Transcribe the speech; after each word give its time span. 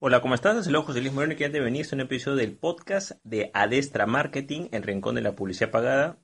Hola, 0.00 0.20
¿cómo 0.20 0.36
estás? 0.36 0.56
Es 0.56 0.68
el 0.68 0.76
José 0.76 1.00
Luis 1.00 1.12
Moreno 1.12 1.34
que 1.34 1.40
ya 1.40 1.50
te 1.50 1.58
venía 1.58 1.82
a 1.82 1.94
un 1.96 2.00
episodio 2.00 2.36
del 2.36 2.56
podcast 2.56 3.18
de 3.24 3.50
Adestra 3.52 4.06
Marketing, 4.06 4.68
el 4.70 4.84
rincón 4.84 5.16
de 5.16 5.22
la 5.22 5.34
publicidad 5.34 5.72
pagada. 5.72 6.20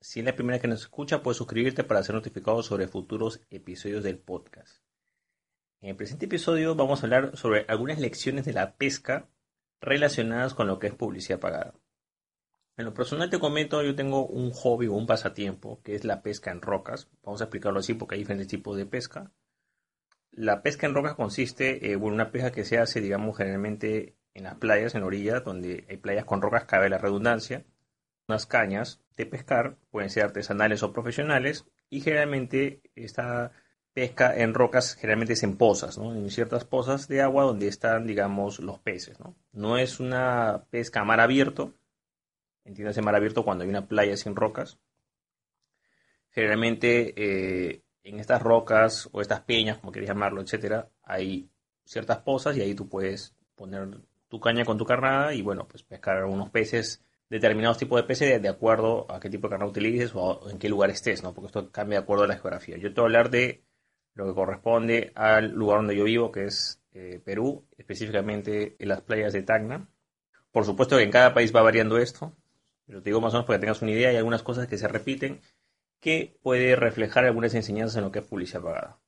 Si 0.00 0.20
es 0.20 0.24
la 0.24 0.34
primera 0.34 0.60
que 0.60 0.66
nos 0.66 0.80
escucha, 0.80 1.22
puedes 1.22 1.36
suscribirte 1.36 1.84
para 1.84 2.02
ser 2.02 2.14
notificado 2.14 2.62
sobre 2.62 2.88
futuros 2.88 3.42
episodios 3.50 4.02
del 4.02 4.18
podcast. 4.18 4.82
En 5.82 5.90
el 5.90 5.96
presente 5.96 6.24
episodio 6.24 6.74
vamos 6.74 7.02
a 7.02 7.06
hablar 7.06 7.36
sobre 7.36 7.66
algunas 7.68 7.98
lecciones 7.98 8.46
de 8.46 8.54
la 8.54 8.76
pesca 8.76 9.28
relacionadas 9.82 10.54
con 10.54 10.66
lo 10.66 10.78
que 10.78 10.86
es 10.86 10.94
publicidad 10.94 11.38
pagada. 11.38 11.74
En 12.78 12.86
lo 12.86 12.94
personal 12.94 13.28
te 13.28 13.38
comento, 13.38 13.82
yo 13.82 13.94
tengo 13.94 14.24
un 14.26 14.52
hobby 14.52 14.86
o 14.86 14.94
un 14.94 15.06
pasatiempo 15.06 15.82
que 15.82 15.96
es 15.96 16.06
la 16.06 16.22
pesca 16.22 16.50
en 16.50 16.62
rocas. 16.62 17.10
Vamos 17.22 17.42
a 17.42 17.44
explicarlo 17.44 17.80
así 17.80 17.92
porque 17.92 18.14
hay 18.14 18.20
diferentes 18.20 18.48
tipos 18.48 18.78
de 18.78 18.86
pesca. 18.86 19.30
La 20.32 20.62
pesca 20.62 20.86
en 20.86 20.94
rocas 20.94 21.14
consiste 21.14 21.92
en 21.92 22.02
una 22.02 22.30
pesca 22.30 22.52
que 22.52 22.64
se 22.64 22.78
hace, 22.78 23.00
digamos, 23.00 23.36
generalmente 23.36 24.16
en 24.34 24.44
las 24.44 24.56
playas, 24.56 24.94
en 24.94 25.02
orilla, 25.02 25.40
donde 25.40 25.84
hay 25.88 25.98
playas 25.98 26.24
con 26.24 26.40
rocas, 26.40 26.64
cabe 26.64 26.88
la 26.88 26.98
redundancia. 26.98 27.64
Unas 28.28 28.46
cañas 28.46 29.02
de 29.16 29.26
pescar 29.26 29.76
pueden 29.90 30.10
ser 30.10 30.24
artesanales 30.24 30.82
o 30.82 30.92
profesionales 30.92 31.66
y 31.90 32.00
generalmente 32.00 32.80
esta 32.94 33.52
pesca 33.92 34.34
en 34.34 34.54
rocas 34.54 34.94
generalmente 34.94 35.34
es 35.34 35.42
en 35.42 35.58
pozas, 35.58 35.98
¿no? 35.98 36.14
En 36.14 36.30
ciertas 36.30 36.64
pozas 36.64 37.08
de 37.08 37.20
agua 37.20 37.44
donde 37.44 37.68
están, 37.68 38.06
digamos, 38.06 38.58
los 38.58 38.78
peces, 38.78 39.20
¿no? 39.20 39.36
No 39.52 39.76
es 39.76 40.00
una 40.00 40.64
pesca 40.70 41.00
a 41.00 41.04
mar 41.04 41.20
abierto, 41.20 41.74
entiéndase 42.64 43.02
mar 43.02 43.14
abierto 43.14 43.44
cuando 43.44 43.64
hay 43.64 43.70
una 43.70 43.86
playa 43.86 44.16
sin 44.16 44.34
rocas. 44.34 44.78
Generalmente 46.30 47.12
eh, 47.16 47.82
en 48.04 48.20
estas 48.20 48.42
rocas 48.42 49.08
o 49.12 49.20
estas 49.20 49.40
peñas, 49.40 49.78
como 49.78 49.92
quieras 49.92 50.08
llamarlo, 50.08 50.40
etcétera, 50.40 50.90
hay 51.02 51.50
ciertas 51.84 52.18
pozas 52.18 52.56
y 52.56 52.60
ahí 52.60 52.74
tú 52.74 52.88
puedes 52.88 53.34
poner 53.54 53.88
tu 54.28 54.40
caña 54.40 54.64
con 54.64 54.78
tu 54.78 54.84
carnada 54.84 55.34
y 55.34 55.42
bueno, 55.42 55.66
pues 55.68 55.82
pescar 55.82 56.24
unos 56.24 56.50
peces, 56.50 57.04
determinados 57.28 57.78
tipos 57.78 58.00
de 58.00 58.06
peces 58.06 58.42
de, 58.42 58.48
acuerdo 58.48 59.10
a 59.10 59.20
qué 59.20 59.30
tipo 59.30 59.46
de 59.46 59.52
carnada 59.52 59.70
utilices 59.70 60.12
o 60.14 60.48
en 60.50 60.58
qué 60.58 60.68
lugar 60.68 60.90
estés, 60.90 61.22
¿no? 61.22 61.32
Porque 61.32 61.46
esto 61.46 61.70
cambia 61.70 61.98
de 61.98 62.04
acuerdo 62.04 62.24
a 62.24 62.26
la 62.26 62.36
geografía. 62.36 62.76
Yo 62.76 62.92
te 62.92 63.00
voy 63.00 63.04
a 63.04 63.08
hablar 63.08 63.30
de 63.30 63.62
lo 64.14 64.26
que 64.26 64.34
corresponde 64.34 65.12
al 65.14 65.50
lugar 65.52 65.78
donde 65.78 65.96
yo 65.96 66.04
vivo, 66.04 66.32
que 66.32 66.44
es 66.44 66.80
eh, 66.92 67.20
Perú, 67.24 67.66
específicamente 67.78 68.76
en 68.78 68.88
las 68.88 69.00
playas 69.02 69.32
de 69.32 69.42
Tacna. 69.42 69.88
Por 70.50 70.64
supuesto 70.64 70.96
que 70.96 71.04
en 71.04 71.10
cada 71.10 71.32
país 71.32 71.54
va 71.54 71.62
variando 71.62 71.96
esto, 71.96 72.36
pero 72.86 73.02
te 73.02 73.10
digo 73.10 73.20
más 73.20 73.32
o 73.32 73.36
menos 73.36 73.46
para 73.46 73.58
que 73.58 73.62
tengas 73.62 73.80
una 73.80 73.92
idea, 73.92 74.10
hay 74.10 74.16
algunas 74.16 74.42
cosas 74.42 74.66
que 74.66 74.76
se 74.76 74.88
repiten 74.88 75.40
que 76.02 76.36
puede 76.42 76.76
reflejar 76.76 77.24
algunas 77.24 77.54
enseñanzas 77.54 77.96
en 77.96 78.02
lo 78.02 78.12
que 78.12 78.18
es 78.18 78.26
publicidad 78.26 78.60
pagada. 78.60 78.98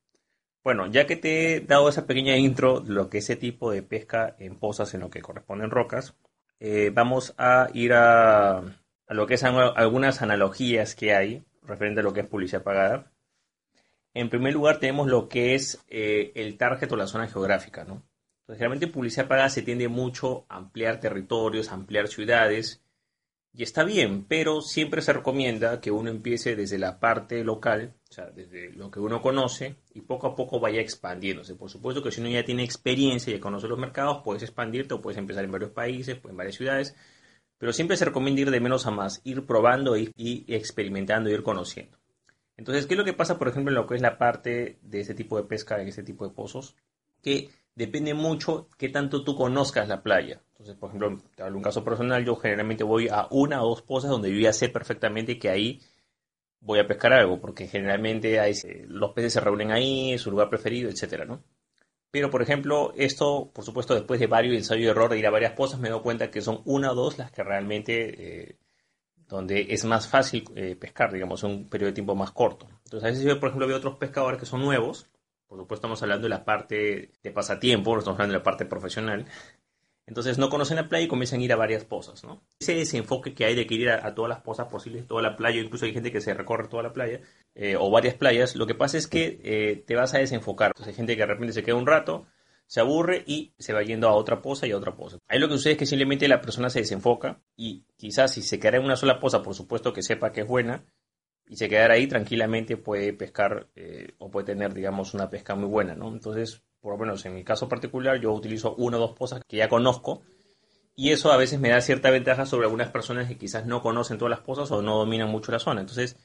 Bueno, 0.63 0.87
ya 0.87 1.07
que 1.07 1.17
te 1.17 1.57
he 1.57 1.61
dado 1.61 1.89
esa 1.89 2.07
pequeña 2.07 2.37
intro 2.39 2.81
de 2.81 2.95
lo 2.95 3.11
que 3.11 3.19
es 3.19 3.25
ese 3.25 3.37
tipo 3.37 3.73
de 3.73 3.83
pesca 3.83 4.37
en 4.39 4.57
pozas 4.57 4.95
en 4.95 5.01
lo 5.01 5.11
que 5.11 5.21
corresponden 5.21 5.71
rocas, 5.71 6.15
eh, 6.61 6.91
vamos 6.95 7.35
a 7.37 7.69
ir 7.75 7.93
a, 7.95 8.63
lo 9.09 9.27
que 9.27 9.37
son 9.37 9.57
algunas 9.77 10.23
analogías 10.23 10.95
que 10.95 11.15
hay 11.15 11.45
referente 11.63 12.01
a 12.01 12.05
lo 12.05 12.13
que 12.13 12.21
es 12.21 12.29
publicidad 12.29 12.63
pagada. 12.63 13.13
En 14.15 14.31
primer 14.31 14.55
lugar 14.55 14.79
tenemos 14.79 15.09
lo 15.09 15.29
que 15.29 15.57
es 15.57 15.85
eh, 15.89 16.31
el 16.37 16.57
target 16.57 16.93
o 16.93 16.97
la 16.97 17.09
zona 17.09 17.27
geográfica, 17.27 17.85
¿no? 17.85 18.05
Generalmente 18.47 18.87
publicidad 18.87 19.27
pagada 19.27 19.49
se 19.49 19.63
tiende 19.63 19.89
mucho 19.89 20.47
a 20.49 20.59
ampliar 20.59 21.01
territorios, 21.01 21.73
ampliar 21.73 22.07
ciudades, 22.07 22.84
y 23.57 23.63
está 23.63 23.85
bien, 23.85 24.25
pero 24.25 24.61
siempre 24.61 25.01
se 25.01 25.13
recomienda 25.13 25.81
que 25.81 25.93
uno 25.93 26.11
empiece 26.11 26.57
desde 26.57 26.77
la 26.77 26.99
parte 26.99 27.45
local, 27.45 27.95
o 28.11 28.13
sea, 28.13 28.27
desde 28.31 28.73
lo 28.73 28.91
que 28.91 28.99
uno 28.99 29.23
conoce, 29.23 29.77
y 29.95 30.01
poco 30.01 30.27
a 30.27 30.35
poco 30.35 30.59
vaya 30.59 30.81
expandiéndose. 30.81 31.55
Por 31.55 31.71
supuesto 31.71 32.03
que 32.03 32.11
si 32.11 32.21
uno 32.21 32.31
ya 32.31 32.45
tiene 32.45 32.65
experiencia 32.65 33.31
y 33.31 33.37
ya 33.37 33.41
conoce 33.41 33.69
los 33.69 33.79
mercados, 33.79 34.23
puedes 34.25 34.43
expandirte 34.43 34.95
o 34.95 35.01
puedes 35.01 35.19
empezar 35.19 35.45
en 35.45 35.53
varios 35.53 35.71
países, 35.71 36.19
en 36.25 36.37
varias 36.37 36.57
ciudades, 36.57 36.97
pero 37.57 37.73
siempre 37.73 37.97
se 37.97 38.05
recomienda 38.07 38.41
ir 38.41 38.51
de 38.51 38.61
menos 38.61 38.87
a 38.87 38.91
más, 38.91 39.21
ir 39.23 39.47
probando 39.47 39.97
y, 39.97 40.11
y 40.17 40.53
experimentando, 40.53 41.31
ir 41.31 41.45
conociendo. 41.45 41.97
Entonces, 42.57 42.87
¿qué 42.87 42.95
es 42.95 42.99
lo 42.99 43.05
que 43.05 43.13
pasa, 43.13 43.39
por 43.39 43.49
ejemplo, 43.49 43.71
en 43.71 43.77
lo 43.77 43.87
que 43.87 43.95
es 43.95 44.03
la 44.03 44.19
parte 44.19 44.79
de 44.83 45.01
este 45.01 45.15
tipo 45.15 45.37
de 45.37 45.45
pesca, 45.45 45.81
en 45.81 45.87
este 45.87 46.03
tipo 46.03 46.27
de 46.27 46.35
pozos? 46.35 46.75
Que 47.23 47.51
depende 47.77 48.15
mucho 48.15 48.69
qué 48.79 48.89
tanto 48.89 49.23
tú 49.23 49.37
conozcas 49.37 49.89
la 49.89 50.03
playa. 50.03 50.43
Entonces, 50.65 50.81
por 50.81 50.89
ejemplo, 50.89 51.21
te 51.35 51.43
hablo 51.43 51.59
un 51.59 51.63
caso 51.63 51.85
personal, 51.85 52.25
yo 52.25 52.37
generalmente 52.37 52.85
voy 52.85 53.09
a 53.09 53.27
una 53.31 53.63
o 53.63 53.69
dos 53.69 53.83
pozas 53.83 54.11
donde 54.11 54.33
yo 54.33 54.41
ya 54.41 54.53
sé 54.55 54.71
perfectamente 54.71 55.39
que 55.39 55.51
ahí 55.51 55.83
voy 56.61 56.79
a 56.79 56.87
pescar 56.87 57.13
algo, 57.13 57.39
porque 57.39 57.67
generalmente 57.67 58.41
hay, 58.41 58.55
los 58.89 59.13
peces 59.13 59.35
se 59.35 59.41
reúnen 59.41 59.73
ahí, 59.73 60.15
es 60.15 60.23
su 60.23 60.31
lugar 60.31 60.49
preferido, 60.49 60.89
etcétera, 60.89 61.27
¿no? 61.27 61.45
Pero, 62.11 62.31
por 62.31 62.41
ejemplo, 62.41 62.95
esto, 62.97 63.51
por 63.53 63.63
supuesto, 63.63 63.95
después 63.95 64.19
de 64.19 64.27
varios 64.27 64.57
ensayos 64.57 64.85
y 64.85 64.89
error 64.89 65.11
de 65.11 65.19
ir 65.19 65.27
a 65.27 65.31
varias 65.31 65.53
pozas, 65.53 65.81
me 65.81 65.91
doy 65.91 66.01
cuenta 66.01 66.31
que 66.31 66.41
son 66.41 66.63
una 66.65 66.93
o 66.93 66.95
dos 66.95 67.19
las 67.19 67.31
que 67.31 67.43
realmente, 67.45 68.53
eh, 68.53 68.59
donde 69.29 69.67
es 69.69 69.85
más 69.85 70.09
fácil 70.09 70.45
eh, 70.55 70.77
pescar, 70.77 71.13
digamos, 71.13 71.45
en 71.45 71.51
un 71.51 71.69
periodo 71.69 71.91
de 71.91 71.95
tiempo 71.95 72.15
más 72.15 72.31
corto. 72.31 72.69
Entonces, 72.85 73.05
a 73.05 73.11
veces 73.11 73.25
yo, 73.25 73.39
por 73.39 73.51
ejemplo, 73.51 73.67
veo 73.67 73.77
otros 73.77 73.97
pescadores 73.97 74.41
que 74.41 74.47
son 74.47 74.63
nuevos, 74.63 75.11
por 75.47 75.59
supuesto 75.59 75.87
estamos 75.87 76.03
hablando 76.03 76.23
de 76.23 76.31
la 76.31 76.45
parte 76.45 77.11
de 77.23 77.31
pasatiempo, 77.33 77.93
no 77.93 77.99
estamos 77.99 78.17
hablando 78.17 78.33
de 78.33 78.39
la 78.39 78.45
parte 78.45 78.65
profesional. 78.65 79.27
Entonces 80.07 80.37
no 80.37 80.51
conocen 80.51 80.77
la 80.77 80.89
playa 80.89 81.07
y 81.07 81.09
comienzan 81.09 81.41
a 81.41 81.45
ir 81.45 81.53
a 81.53 81.57
varias 81.57 81.85
pozas, 81.85 82.25
¿no? 82.25 82.43
Ese 82.61 82.75
desenfoque 82.75 83.35
que 83.35 83.47
hay 83.47 83.55
de 83.55 83.67
que 83.67 83.75
ir 83.75 83.89
a, 83.89 84.15
todas 84.15 84.29
las 84.29 84.43
pozas 84.43 84.69
posibles, 84.69 85.07
toda 85.07 85.23
la 85.23 85.37
playa, 85.37 85.61
incluso 85.61 85.87
hay 85.87 85.95
gente 85.95 86.13
que 86.13 86.21
se 86.21 86.35
recorre 86.35 86.69
toda 86.69 86.83
la 86.83 86.93
playa, 86.93 87.21
eh, 87.55 87.77
o 87.77 87.91
varias 87.91 88.15
playas, 88.15 88.55
lo 88.55 88.67
que 88.67 88.75
pasa 88.75 88.99
es 88.99 89.07
que 89.07 89.41
eh, 89.43 89.83
te 89.87 89.97
vas 89.97 90.13
a 90.15 90.19
desenfocar. 90.19 90.69
Entonces 90.69 90.89
hay 90.89 90.97
gente 90.97 91.15
que 91.15 91.23
de 91.23 91.27
repente 91.27 91.55
se 91.55 91.63
queda 91.63 91.77
un 91.77 91.87
rato, 91.87 92.27
se 92.67 92.81
aburre 92.81 93.25
y 93.27 93.55
se 93.59 93.73
va 93.73 93.83
yendo 93.83 94.09
a 94.09 94.15
otra 94.15 94.43
poza 94.43 94.67
y 94.67 94.73
a 94.73 94.77
otra 94.77 94.95
poza. 94.95 95.19
Ahí 95.27 95.39
lo 95.39 95.49
que 95.49 95.55
sucede 95.55 95.73
es 95.73 95.79
que 95.79 95.87
simplemente 95.87 96.29
la 96.29 96.41
persona 96.41 96.69
se 96.69 96.81
desenfoca 96.81 97.41
y 97.57 97.87
quizás 97.97 98.33
si 98.33 98.43
se 98.43 98.59
queda 98.59 98.77
en 98.77 98.85
una 98.85 98.97
sola 98.97 99.21
poza, 99.21 99.43
por 99.43 99.55
supuesto 99.55 99.93
que 99.93 100.03
sepa 100.03 100.33
que 100.33 100.43
es 100.43 100.47
buena, 100.47 100.85
y 101.47 101.57
se 101.57 101.69
quedara 101.69 101.95
ahí 101.95 102.07
tranquilamente 102.07 102.77
puede 102.77 103.13
pescar 103.13 103.69
eh, 103.75 104.15
o 104.19 104.31
puede 104.31 104.47
tener, 104.47 104.73
digamos, 104.73 105.15
una 105.15 105.29
pesca 105.31 105.55
muy 105.55 105.69
buena, 105.69 105.95
¿no? 105.95 106.09
Entonces, 106.09 106.63
por 106.85 106.93
lo 106.93 106.99
menos 106.99 107.25
en 107.25 107.35
mi 107.35 107.45
caso 107.45 107.67
particular, 107.67 108.21
yo 108.21 108.31
utilizo 108.31 108.75
una 108.75 108.99
o 108.99 109.01
dos 109.01 109.17
pozas 109.17 109.43
que 109.49 109.57
ya 109.57 109.71
conozco 109.71 110.21
y 110.95 111.13
eso 111.13 111.33
a 111.33 111.39
veces 111.39 111.59
me 111.59 111.71
da 111.71 111.81
cierta 111.81 112.11
ventaja 112.11 112.45
sobre 112.45 112.67
algunas 112.67 112.91
personas 112.91 113.27
que 113.27 113.39
quizás 113.39 113.65
no 113.65 113.81
conocen 113.81 114.19
todas 114.19 114.29
las 114.29 114.41
pozas 114.41 114.71
o 114.71 114.83
no 114.83 114.99
dominan 114.99 115.31
mucho 115.31 115.51
la 115.51 115.59
zona. 115.59 115.81
Entonces, 115.81 116.19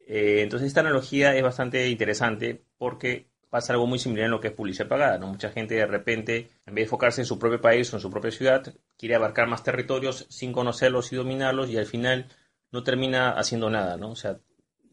eh, 0.00 0.40
entonces 0.42 0.66
esta 0.66 0.80
analogía 0.80 1.36
es 1.36 1.44
bastante 1.44 1.88
interesante 1.88 2.64
porque 2.76 3.30
pasa 3.50 3.72
algo 3.72 3.86
muy 3.86 4.00
similar 4.00 4.24
en 4.24 4.32
lo 4.32 4.40
que 4.40 4.48
es 4.48 4.54
publicidad 4.54 4.88
pagada, 4.88 5.16
¿no? 5.16 5.28
Mucha 5.28 5.50
gente 5.50 5.76
de 5.76 5.86
repente, 5.86 6.50
en 6.66 6.74
vez 6.74 6.82
de 6.82 6.82
enfocarse 6.82 7.20
en 7.20 7.26
su 7.26 7.38
propio 7.38 7.60
país 7.60 7.92
o 7.92 7.96
en 7.96 8.02
su 8.02 8.10
propia 8.10 8.32
ciudad, 8.32 8.74
quiere 8.98 9.14
abarcar 9.14 9.46
más 9.46 9.62
territorios 9.62 10.26
sin 10.28 10.52
conocerlos 10.52 11.12
y 11.12 11.16
dominarlos 11.16 11.70
y 11.70 11.78
al 11.78 11.86
final 11.86 12.26
no 12.72 12.82
termina 12.82 13.30
haciendo 13.30 13.70
nada, 13.70 13.96
¿no? 13.96 14.10
O 14.10 14.16
sea, 14.16 14.40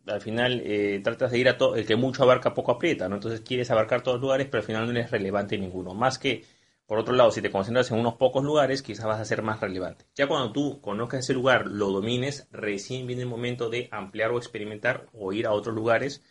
al 0.08 0.22
final 0.22 0.62
eh, 0.66 1.00
tratas 1.04 1.32
de 1.32 1.40
ir 1.40 1.50
a 1.50 1.58
todo, 1.58 1.76
el 1.76 1.86
que 1.86 1.96
mucho 1.96 2.24
abarca 2.24 2.54
poco 2.54 2.72
aprieta, 2.72 3.10
¿no? 3.10 3.16
Entonces 3.16 3.42
quieres 3.42 3.72
abarcar 3.72 4.02
todos 4.02 4.16
los 4.16 4.22
lugares, 4.24 4.48
pero 4.48 4.62
al 4.62 4.66
final 4.66 4.92
no 4.92 5.00
es 5.00 5.12
relevante 5.12 5.58
ninguno. 5.58 5.94
Más 5.94 6.18
que, 6.18 6.46
por 6.86 7.00
otro 7.00 7.14
lado, 7.14 7.32
si 7.32 7.42
te 7.42 7.52
concentras 7.52 7.92
en 7.92 8.00
unos 8.00 8.16
pocos 8.16 8.44
lugares, 8.44 8.82
quizás 8.82 9.06
vas 9.06 9.20
a 9.20 9.26
ser 9.26 9.42
más 9.44 9.60
relevante. 9.60 10.06
Ya 10.16 10.28
cuando 10.28 10.52
tú 10.52 10.82
conozcas 10.82 11.22
ese 11.22 11.34
lugar, 11.34 11.68
lo 11.68 11.92
domines, 11.92 12.48
recién 12.52 13.08
viene 13.08 13.24
el 13.24 13.28
momento 13.28 13.70
de 13.70 13.90
ampliar 13.92 14.32
o 14.32 14.38
experimentar 14.38 15.08
o 15.14 15.34
ir 15.34 15.48
a 15.48 15.52
otros 15.52 15.76
lugares 15.76 16.24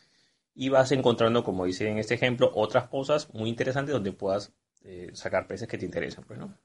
y 0.54 0.70
vas 0.70 0.92
encontrando, 0.92 1.44
como 1.44 1.66
dice 1.66 1.88
en 1.88 1.98
este 1.98 2.14
ejemplo, 2.14 2.50
otras 2.54 2.88
cosas 2.88 3.32
muy 3.34 3.50
interesantes 3.50 3.92
donde 3.92 4.12
puedas 4.12 4.54
eh, 4.84 5.10
sacar 5.12 5.46
peces 5.46 5.68
que 5.68 5.78
te 5.78 5.84
interesan, 5.84 6.24
pues, 6.24 6.38
¿no? 6.38 6.56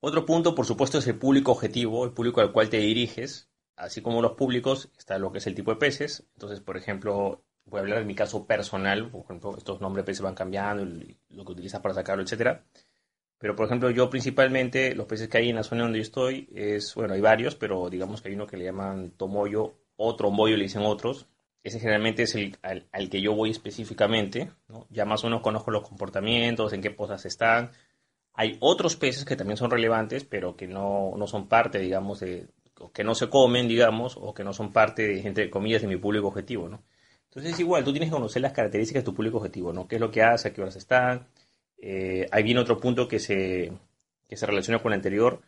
Otro 0.00 0.26
punto, 0.26 0.56
por 0.56 0.66
supuesto, 0.66 0.98
es 0.98 1.06
el 1.06 1.16
público 1.16 1.52
objetivo, 1.52 2.04
el 2.04 2.12
público 2.12 2.40
al 2.40 2.50
cual 2.50 2.68
te 2.68 2.78
diriges 2.78 3.51
así 3.76 4.02
como 4.02 4.22
los 4.22 4.32
públicos, 4.32 4.90
está 4.98 5.18
lo 5.18 5.32
que 5.32 5.38
es 5.38 5.46
el 5.46 5.54
tipo 5.54 5.70
de 5.72 5.78
peces. 5.78 6.24
Entonces, 6.34 6.60
por 6.60 6.76
ejemplo, 6.76 7.42
voy 7.64 7.78
a 7.78 7.82
hablar 7.82 7.98
de 8.00 8.04
mi 8.04 8.14
caso 8.14 8.46
personal. 8.46 9.10
Por 9.10 9.24
ejemplo, 9.24 9.56
estos 9.56 9.80
nombres 9.80 10.04
de 10.04 10.06
peces 10.06 10.22
van 10.22 10.34
cambiando, 10.34 10.84
lo 11.30 11.44
que 11.44 11.52
utilizas 11.52 11.80
para 11.80 11.94
sacarlo, 11.94 12.22
etcétera. 12.22 12.64
Pero, 13.38 13.56
por 13.56 13.66
ejemplo, 13.66 13.90
yo 13.90 14.08
principalmente, 14.08 14.94
los 14.94 15.06
peces 15.06 15.28
que 15.28 15.38
hay 15.38 15.50
en 15.50 15.56
la 15.56 15.64
zona 15.64 15.82
donde 15.82 15.98
yo 15.98 16.02
estoy, 16.02 16.48
es, 16.54 16.94
bueno, 16.94 17.14
hay 17.14 17.20
varios, 17.20 17.56
pero 17.56 17.90
digamos 17.90 18.22
que 18.22 18.28
hay 18.28 18.34
uno 18.36 18.46
que 18.46 18.56
le 18.56 18.64
llaman 18.64 19.10
tomoyo, 19.16 19.74
o 19.96 20.16
tromboyo 20.16 20.56
le 20.56 20.64
dicen 20.64 20.82
otros, 20.82 21.26
ese 21.62 21.78
generalmente 21.78 22.24
es 22.24 22.34
el 22.34 22.56
al, 22.62 23.08
que 23.08 23.20
yo 23.20 23.34
voy 23.34 23.50
específicamente, 23.50 24.50
ya 24.90 25.04
más 25.04 25.22
o 25.22 25.28
menos 25.28 25.42
conozco 25.42 25.70
los 25.70 25.88
comportamientos, 25.88 26.72
en 26.72 26.82
qué 26.82 26.90
pozas 26.90 27.24
están. 27.24 27.70
Hay 28.34 28.56
otros 28.60 28.96
peces 28.96 29.24
que 29.24 29.36
también 29.36 29.56
son 29.56 29.70
relevantes, 29.70 30.24
pero 30.24 30.56
que 30.56 30.66
no, 30.66 31.12
no 31.16 31.26
son 31.26 31.48
parte, 31.48 31.78
digamos, 31.78 32.20
de, 32.20 32.48
que 32.90 33.04
no 33.04 33.14
se 33.14 33.28
comen, 33.28 33.68
digamos, 33.68 34.16
o 34.20 34.34
que 34.34 34.44
no 34.44 34.52
son 34.52 34.72
parte, 34.72 35.06
de, 35.06 35.20
entre 35.26 35.50
comillas, 35.50 35.82
de 35.82 35.88
mi 35.88 35.96
público 35.96 36.28
objetivo, 36.28 36.68
¿no? 36.68 36.82
Entonces, 37.26 37.58
igual, 37.60 37.84
tú 37.84 37.92
tienes 37.92 38.10
que 38.10 38.14
conocer 38.14 38.42
las 38.42 38.52
características 38.52 39.02
de 39.02 39.04
tu 39.06 39.14
público 39.14 39.38
objetivo, 39.38 39.72
¿no? 39.72 39.88
¿Qué 39.88 39.96
es 39.96 40.00
lo 40.00 40.10
que 40.10 40.22
hace? 40.22 40.48
¿A 40.48 40.52
qué 40.52 40.60
horas 40.60 40.76
están? 40.76 41.28
Eh, 41.78 42.28
ahí 42.30 42.42
viene 42.42 42.60
otro 42.60 42.78
punto 42.78 43.08
que 43.08 43.18
se, 43.18 43.72
que 44.28 44.36
se 44.36 44.46
relaciona 44.46 44.80
con 44.82 44.92
el 44.92 44.96
anterior, 44.96 45.40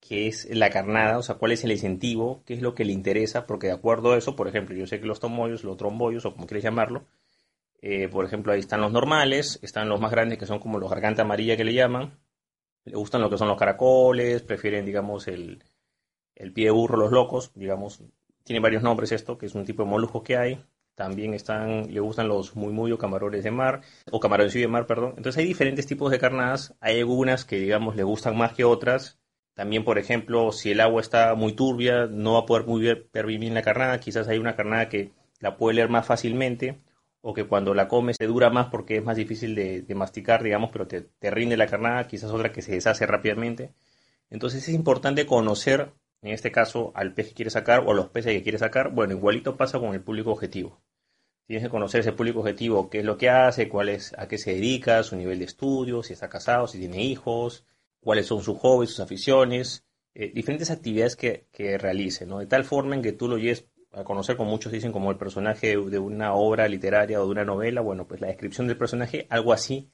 que 0.00 0.28
es 0.28 0.48
la 0.50 0.70
carnada, 0.70 1.18
o 1.18 1.22
sea, 1.22 1.36
cuál 1.36 1.52
es 1.52 1.64
el 1.64 1.72
incentivo, 1.72 2.42
qué 2.46 2.54
es 2.54 2.62
lo 2.62 2.74
que 2.74 2.84
le 2.84 2.92
interesa, 2.92 3.46
porque 3.46 3.68
de 3.68 3.74
acuerdo 3.74 4.12
a 4.12 4.18
eso, 4.18 4.36
por 4.36 4.48
ejemplo, 4.48 4.76
yo 4.76 4.86
sé 4.86 5.00
que 5.00 5.06
los 5.06 5.20
tomoyos, 5.20 5.64
los 5.64 5.76
trombollos, 5.76 6.24
o 6.26 6.32
como 6.32 6.46
quieres 6.46 6.64
llamarlo, 6.64 7.04
eh, 7.82 8.08
por 8.08 8.24
ejemplo, 8.24 8.52
ahí 8.52 8.60
están 8.60 8.80
los 8.80 8.92
normales, 8.92 9.58
están 9.62 9.88
los 9.88 10.00
más 10.00 10.10
grandes 10.10 10.38
que 10.38 10.46
son 10.46 10.58
como 10.58 10.78
los 10.78 10.90
garganta 10.90 11.22
amarilla 11.22 11.56
que 11.56 11.64
le 11.64 11.74
llaman, 11.74 12.18
le 12.84 12.96
gustan 12.96 13.20
lo 13.20 13.30
que 13.30 13.38
son 13.38 13.48
los 13.48 13.58
caracoles, 13.58 14.42
prefieren, 14.42 14.84
digamos, 14.84 15.28
el, 15.28 15.62
el 16.38 16.52
pie 16.52 16.66
de 16.66 16.70
burro, 16.70 16.96
los 16.96 17.10
locos, 17.12 17.52
digamos, 17.54 18.02
tiene 18.44 18.60
varios 18.60 18.82
nombres 18.82 19.12
esto, 19.12 19.36
que 19.36 19.46
es 19.46 19.54
un 19.54 19.64
tipo 19.64 19.82
de 19.82 19.90
molusco 19.90 20.22
que 20.22 20.36
hay, 20.36 20.64
también 20.94 21.34
están, 21.34 21.92
le 21.92 22.00
gustan 22.00 22.28
los 22.28 22.56
muy 22.56 22.72
muy 22.72 22.90
o 22.92 22.98
camarones 22.98 23.44
de 23.44 23.50
mar, 23.50 23.82
o 24.10 24.18
camarones 24.20 24.54
de 24.54 24.66
mar, 24.66 24.86
perdón. 24.86 25.14
Entonces 25.16 25.38
hay 25.38 25.46
diferentes 25.46 25.86
tipos 25.86 26.10
de 26.10 26.18
carnadas, 26.18 26.74
hay 26.80 26.98
algunas 26.98 27.44
que 27.44 27.56
digamos 27.56 27.94
le 27.96 28.02
gustan 28.02 28.36
más 28.36 28.52
que 28.52 28.64
otras. 28.64 29.18
También, 29.54 29.84
por 29.84 29.98
ejemplo, 29.98 30.52
si 30.52 30.70
el 30.70 30.80
agua 30.80 31.00
está 31.00 31.34
muy 31.34 31.52
turbia, 31.52 32.06
no 32.06 32.34
va 32.34 32.40
a 32.40 32.46
poder 32.46 32.66
muy 32.66 32.80
bien, 32.80 33.06
bien 33.40 33.54
la 33.54 33.62
carnada. 33.62 34.00
Quizás 34.00 34.28
hay 34.28 34.38
una 34.38 34.56
carnada 34.56 34.88
que 34.88 35.12
la 35.40 35.56
puede 35.56 35.76
leer 35.76 35.88
más 35.88 36.06
fácilmente, 36.06 36.80
o 37.20 37.34
que 37.34 37.44
cuando 37.44 37.74
la 37.74 37.88
comes 37.88 38.16
se 38.18 38.26
dura 38.26 38.50
más 38.50 38.68
porque 38.68 38.96
es 38.96 39.04
más 39.04 39.16
difícil 39.16 39.54
de, 39.54 39.94
masticar, 39.94 40.42
digamos, 40.42 40.70
pero 40.72 40.86
te, 40.86 41.02
te 41.02 41.30
rinde 41.30 41.56
la 41.56 41.66
carnada. 41.66 42.06
Quizás 42.08 42.30
otra 42.30 42.52
que 42.52 42.62
se 42.62 42.72
deshace 42.72 43.06
rápidamente. 43.06 43.72
Entonces 44.30 44.66
es 44.68 44.74
importante 44.74 45.26
conocer 45.26 45.92
en 46.22 46.32
este 46.32 46.50
caso 46.50 46.92
al 46.94 47.14
pez 47.14 47.28
que 47.28 47.34
quiere 47.34 47.50
sacar 47.50 47.80
o 47.80 47.92
a 47.92 47.94
los 47.94 48.08
peces 48.08 48.32
que 48.32 48.42
quiere 48.42 48.58
sacar, 48.58 48.92
bueno, 48.92 49.14
igualito 49.14 49.56
pasa 49.56 49.78
con 49.78 49.94
el 49.94 50.00
público 50.00 50.32
objetivo. 50.32 50.80
Tienes 51.46 51.64
que 51.64 51.70
conocer 51.70 52.00
ese 52.00 52.12
público 52.12 52.40
objetivo, 52.40 52.90
qué 52.90 52.98
es 52.98 53.04
lo 53.04 53.16
que 53.16 53.30
hace, 53.30 53.68
cuál 53.68 53.88
es, 53.88 54.14
a 54.18 54.28
qué 54.28 54.36
se 54.36 54.54
dedica, 54.54 55.02
su 55.02 55.16
nivel 55.16 55.38
de 55.38 55.46
estudio, 55.46 56.02
si 56.02 56.12
está 56.12 56.28
casado, 56.28 56.66
si 56.66 56.78
tiene 56.78 57.02
hijos, 57.02 57.64
cuáles 58.00 58.26
son 58.26 58.42
sus 58.42 58.58
hobbies, 58.58 58.90
sus 58.90 59.00
aficiones, 59.00 59.84
eh, 60.14 60.30
diferentes 60.34 60.70
actividades 60.70 61.16
que, 61.16 61.46
que 61.50 61.78
realice, 61.78 62.26
¿no? 62.26 62.40
De 62.40 62.46
tal 62.46 62.64
forma 62.64 62.94
en 62.96 63.02
que 63.02 63.12
tú 63.12 63.28
lo 63.28 63.38
lleves 63.38 63.66
a 63.92 64.04
conocer, 64.04 64.36
como 64.36 64.50
muchos 64.50 64.72
dicen, 64.72 64.92
como 64.92 65.10
el 65.10 65.16
personaje 65.16 65.76
de 65.76 65.98
una 65.98 66.34
obra 66.34 66.68
literaria 66.68 67.20
o 67.20 67.24
de 67.24 67.30
una 67.30 67.44
novela, 67.44 67.80
bueno, 67.80 68.06
pues 68.06 68.20
la 68.20 68.26
descripción 68.26 68.66
del 68.66 68.76
personaje, 68.76 69.26
algo 69.30 69.52
así 69.52 69.90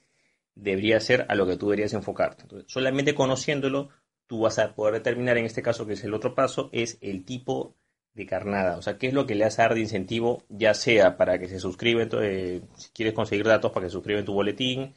debería 0.55 0.99
ser 0.99 1.25
a 1.29 1.35
lo 1.35 1.45
que 1.45 1.57
tú 1.57 1.67
deberías 1.67 1.93
enfocarte. 1.93 2.43
Entonces, 2.43 2.71
solamente 2.71 3.15
conociéndolo, 3.15 3.89
tú 4.27 4.41
vas 4.41 4.59
a 4.59 4.75
poder 4.75 4.95
determinar, 4.95 5.37
en 5.37 5.45
este 5.45 5.61
caso, 5.61 5.85
que 5.85 5.93
es 5.93 6.03
el 6.03 6.13
otro 6.13 6.35
paso, 6.35 6.69
es 6.71 6.97
el 7.01 7.25
tipo 7.25 7.75
de 8.13 8.25
carnada. 8.25 8.77
O 8.77 8.81
sea, 8.81 8.97
¿qué 8.97 9.07
es 9.07 9.13
lo 9.13 9.25
que 9.25 9.35
le 9.35 9.45
hace 9.45 9.61
dar 9.61 9.73
de 9.75 9.81
incentivo? 9.81 10.43
Ya 10.49 10.73
sea 10.73 11.17
para 11.17 11.37
que 11.39 11.47
se 11.47 11.59
suscriba, 11.59 12.01
entonces, 12.01 12.61
si 12.77 12.89
quieres 12.91 13.13
conseguir 13.13 13.45
datos 13.45 13.71
para 13.71 13.85
que 13.85 13.89
se 13.89 13.93
suscriba 13.93 14.19
en 14.19 14.25
tu 14.25 14.33
boletín, 14.33 14.93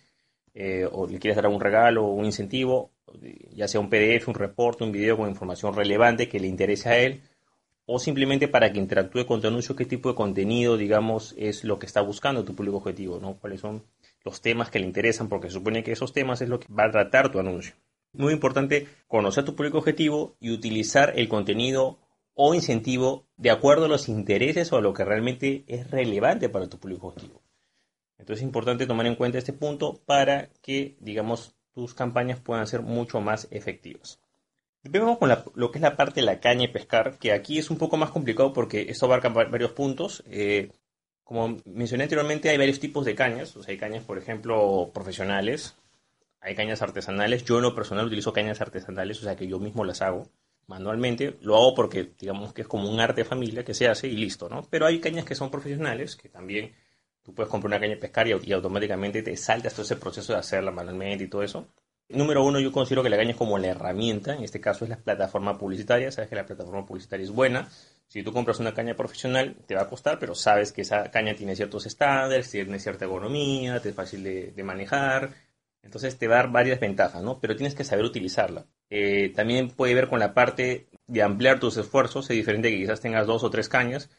eh, 0.55 0.89
o 0.91 1.07
le 1.07 1.19
quieres 1.19 1.37
dar 1.37 1.47
un 1.49 1.61
regalo 1.61 2.05
o 2.07 2.13
un 2.13 2.25
incentivo, 2.25 2.93
ya 3.55 3.69
sea 3.69 3.81
un 3.81 3.91
PDF, 3.91 4.29
un 4.29 4.35
reporte, 4.35 4.85
un 4.85 4.93
video 4.93 5.17
con 5.17 5.29
información 5.29 5.75
relevante 5.75 6.29
que 6.29 6.41
le 6.41 6.47
interese 6.47 6.89
a 6.89 6.99
él, 6.99 7.23
o 7.87 7.99
simplemente 7.99 8.49
para 8.49 8.73
que 8.73 8.79
interactúe 8.79 9.27
con 9.27 9.41
tu 9.41 9.49
anuncio, 9.49 9.75
qué 9.75 9.85
tipo 9.85 10.11
de 10.11 10.15
contenido, 10.15 10.77
digamos, 10.77 11.35
es 11.39 11.65
lo 11.65 11.79
que 11.79 11.87
está 11.87 12.03
buscando 12.03 12.45
tu 12.45 12.55
público 12.55 12.77
objetivo, 12.79 13.19
¿no? 13.19 13.39
Cuáles 13.39 13.61
son 13.61 13.83
los 14.25 14.41
temas 14.43 14.71
que 14.71 14.79
le 14.79 14.87
interesan, 14.87 15.29
porque 15.29 15.49
se 15.49 15.55
supone 15.55 15.83
que 15.83 15.93
esos 15.93 16.13
temas 16.13 16.43
es 16.43 16.49
lo 16.49 16.61
que 16.61 16.67
va 16.73 16.85
a 16.85 16.91
tratar 16.91 17.33
tu 17.33 17.39
anuncio. 17.39 17.75
Muy 18.19 18.33
importante 18.33 18.89
conocer 19.07 19.45
tu 19.45 19.55
público 19.55 19.79
objetivo 19.79 20.37
y 20.41 20.51
utilizar 20.51 21.13
el 21.15 21.29
contenido 21.29 22.01
o 22.35 22.53
incentivo 22.53 23.29
de 23.37 23.53
acuerdo 23.53 23.85
a 23.85 23.89
los 23.89 24.09
intereses 24.09 24.73
o 24.73 24.77
a 24.77 24.81
lo 24.81 24.93
que 24.93 25.05
realmente 25.05 25.65
es 25.69 25.89
relevante 25.89 26.49
para 26.49 26.69
tu 26.69 26.79
público 26.79 27.07
objetivo. 27.07 27.41
Entonces 28.19 28.43
es 28.43 28.47
importante 28.49 28.87
tomar 28.87 29.07
en 29.07 29.15
cuenta 29.15 29.39
este 29.39 29.53
punto 29.53 30.01
para 30.05 30.49
que, 30.63 30.97
digamos, 30.99 31.55
tus 31.73 31.95
campañas 31.95 32.41
puedan 32.41 32.67
ser 32.67 32.83
mucho 32.83 33.21
más 33.21 33.47
efectivas. 33.53 34.21
Vemos 34.83 35.19
con 35.19 35.31
lo 35.55 35.71
que 35.71 35.79
es 35.79 35.83
la 35.83 35.97
parte 35.97 36.21
de 36.21 36.27
la 36.27 36.41
caña 36.41 36.65
y 36.65 36.73
pescar, 36.73 37.19
que 37.19 37.31
aquí 37.31 37.59
es 37.59 37.71
un 37.71 37.79
poco 37.79 37.97
más 37.97 38.11
complicado 38.11 38.53
porque 38.53 38.87
esto 38.89 39.07
abarca 39.07 39.29
varios 39.29 39.71
puntos. 39.71 40.25
Eh, 40.27 40.73
como 41.23 41.57
mencioné 41.67 42.05
anteriormente, 42.05 42.49
hay 42.49 42.59
varios 42.59 42.81
tipos 42.81 43.05
de 43.05 43.15
cañas. 43.15 43.57
O 43.57 43.63
sea, 43.63 43.71
hay 43.71 43.79
cañas, 43.79 44.03
por 44.03 44.19
ejemplo, 44.19 44.91
profesionales, 44.93 45.77
hay 46.41 46.55
cañas 46.55 46.83
artesanales. 46.83 47.45
Yo 47.45 47.57
en 47.57 47.63
lo 47.63 47.75
personal 47.75 48.07
utilizo 48.07 48.33
cañas 48.33 48.61
artesanales, 48.61 49.21
o 49.21 49.23
sea 49.23 49.37
que 49.37 49.47
yo 49.47 49.59
mismo 49.59 49.85
las 49.85 50.03
hago 50.03 50.29
manualmente. 50.67 51.37
Lo 51.41 51.57
hago 51.57 51.75
porque, 51.75 52.13
digamos 52.19 52.53
que 52.53 52.63
es 52.63 52.69
como 52.69 52.89
un 52.89 53.01
arte 53.01 53.23
de 53.23 53.29
familia 53.29 53.65
que 53.65 53.75
se 53.75 53.89
hace 53.89 54.07
y 54.07 54.17
listo, 54.17 54.49
¿no? 54.49 54.63
Pero 54.71 54.87
hay 54.87 55.01
cañas 55.01 55.25
que 55.25 55.35
son 55.35 55.51
profesionales, 55.51 56.17
que 56.17 56.29
también 56.29 56.75
tú 57.23 57.35
puedes 57.35 57.51
comprar 57.51 57.69
una 57.69 57.81
caña 57.81 57.95
de 57.95 58.01
pescar 58.01 58.29
y, 58.29 58.53
automáticamente 58.53 59.23
te 59.23 59.37
saltas 59.37 59.73
todo 59.73 59.83
ese 59.83 59.97
proceso 59.97 60.33
de 60.33 60.39
hacerla 60.39 60.71
manualmente 60.71 61.25
y 61.25 61.29
todo 61.29 61.43
eso. 61.43 61.67
Número 62.11 62.43
uno, 62.43 62.59
yo 62.59 62.73
considero 62.73 63.03
que 63.03 63.11
la 63.11 63.19
caña 63.19 63.33
es 63.33 63.37
como 63.37 63.59
la 63.59 63.69
herramienta, 63.69 64.35
en 64.35 64.43
este 64.43 64.61
caso 64.63 64.85
es 64.85 64.89
la 64.91 64.97
plataforma 64.97 65.59
publicitaria, 65.59 66.11
sabes 66.11 66.31
que 66.31 66.37
la 66.37 66.47
plataforma 66.47 66.87
publicitaria 66.87 67.25
es 67.25 67.31
buena. 67.31 67.69
Si 68.07 68.23
tú 68.23 68.33
compras 68.33 68.61
una 68.61 68.73
caña 68.73 68.95
profesional, 68.95 69.57
te 69.67 69.75
va 69.75 69.83
a 69.83 69.89
costar, 69.91 70.19
pero 70.19 70.35
sabes 70.35 70.73
que 70.73 70.81
esa 70.81 71.11
caña 71.11 71.35
tiene 71.35 71.55
ciertos 71.55 71.85
estándares, 71.85 72.51
tiene 72.51 72.79
cierta 72.79 73.05
ergonomía, 73.05 73.77
es 73.77 73.95
fácil 73.95 74.25
de 74.25 74.63
manejar, 74.65 75.35
entonces 75.83 76.19
te 76.19 76.29
va 76.29 76.35
a 76.37 76.43
dar 76.43 76.53
varias 76.53 76.81
ventajas, 76.81 77.23
¿no? 77.23 77.41
Pero 77.41 77.57
tienes 77.57 77.75
que 77.75 77.85
saber 77.85 78.05
utilizarla. 78.05 78.67
Eh, 78.91 79.33
también 79.35 79.69
puede 79.71 79.95
ver 79.95 80.09
con 80.09 80.19
la 80.19 80.35
parte 80.35 80.89
de 81.07 81.23
ampliar 81.23 81.61
tus 81.61 81.77
esfuerzos, 81.77 82.29
es 82.31 82.37
diferente 82.37 82.71
que 82.71 82.79
quizás 82.79 83.01
tengas 83.01 83.27
dos 83.27 83.45
o 83.45 83.51
tres 83.51 83.69
cañas. 83.69 84.11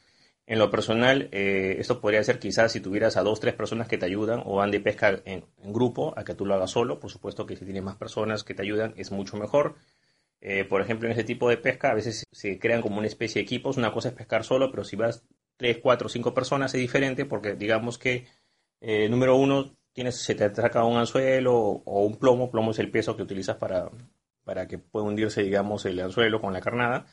En 0.48 0.58
lo 0.58 0.72
personal, 0.72 1.30
eh, 1.32 1.76
esto 1.80 2.02
podría 2.02 2.24
ser 2.24 2.40
quizás 2.40 2.72
si 2.72 2.80
tuvieras 2.82 3.18
a 3.18 3.24
dos, 3.24 3.40
tres 3.40 3.54
personas 3.54 3.88
que 3.88 4.00
te 4.00 4.06
ayudan 4.08 4.42
o 4.46 4.56
van 4.56 4.72
de 4.72 4.80
pesca 4.80 5.22
en, 5.26 5.46
grupo, 5.64 6.14
a 6.18 6.24
que 6.24 6.34
tú 6.34 6.46
lo 6.46 6.56
hagas 6.56 6.72
solo. 6.72 7.00
Por 7.00 7.12
supuesto 7.12 7.46
que 7.46 7.56
si 7.56 7.66
tienes 7.66 7.84
más 7.84 7.98
personas 7.98 8.44
que 8.44 8.56
te 8.56 8.64
ayudan 8.64 8.94
es 8.98 9.12
mucho 9.12 9.38
mejor. 9.38 9.76
Eh, 10.42 10.66
por 10.66 10.82
ejemplo, 10.82 11.08
en 11.08 11.12
este 11.12 11.24
tipo 11.24 11.50
de 11.50 11.58
pesca 11.58 11.92
a 11.92 11.94
veces 11.94 12.26
se 12.32 12.58
crean 12.58 12.82
como 12.82 12.98
una 12.98 13.08
especie 13.08 13.42
de 13.42 13.44
equipos. 13.44 13.78
Una 13.78 13.94
cosa 13.94 14.10
es 14.10 14.16
pescar 14.16 14.44
solo, 14.44 14.72
pero 14.72 14.84
si 14.84 14.96
vas 14.96 15.24
tres, 15.56 15.78
cuatro, 15.84 16.10
cinco 16.10 16.34
personas 16.34 16.74
es 16.74 16.82
diferente 16.82 17.26
porque 17.26 17.54
digamos 17.54 18.00
que, 18.00 18.26
número 18.82 19.36
uno, 19.36 19.78
tienes, 19.94 20.16
se 20.16 20.36
te 20.36 20.46
atraca 20.46 20.84
un 20.86 20.98
anzuelo 20.98 21.56
o 21.56 22.04
un 22.06 22.18
plomo. 22.18 22.52
Plomo 22.52 22.72
es 22.72 22.80
el 22.80 22.92
peso 22.92 23.16
que 23.16 23.24
utilizas 23.24 23.58
para, 23.58 23.90
para 24.44 24.68
que 24.68 24.78
pueda 24.78 25.06
hundirse, 25.06 25.44
digamos, 25.44 25.86
el 25.86 26.00
anzuelo 26.00 26.42
con 26.42 26.54
la 26.54 26.62
carnada. 26.62 27.06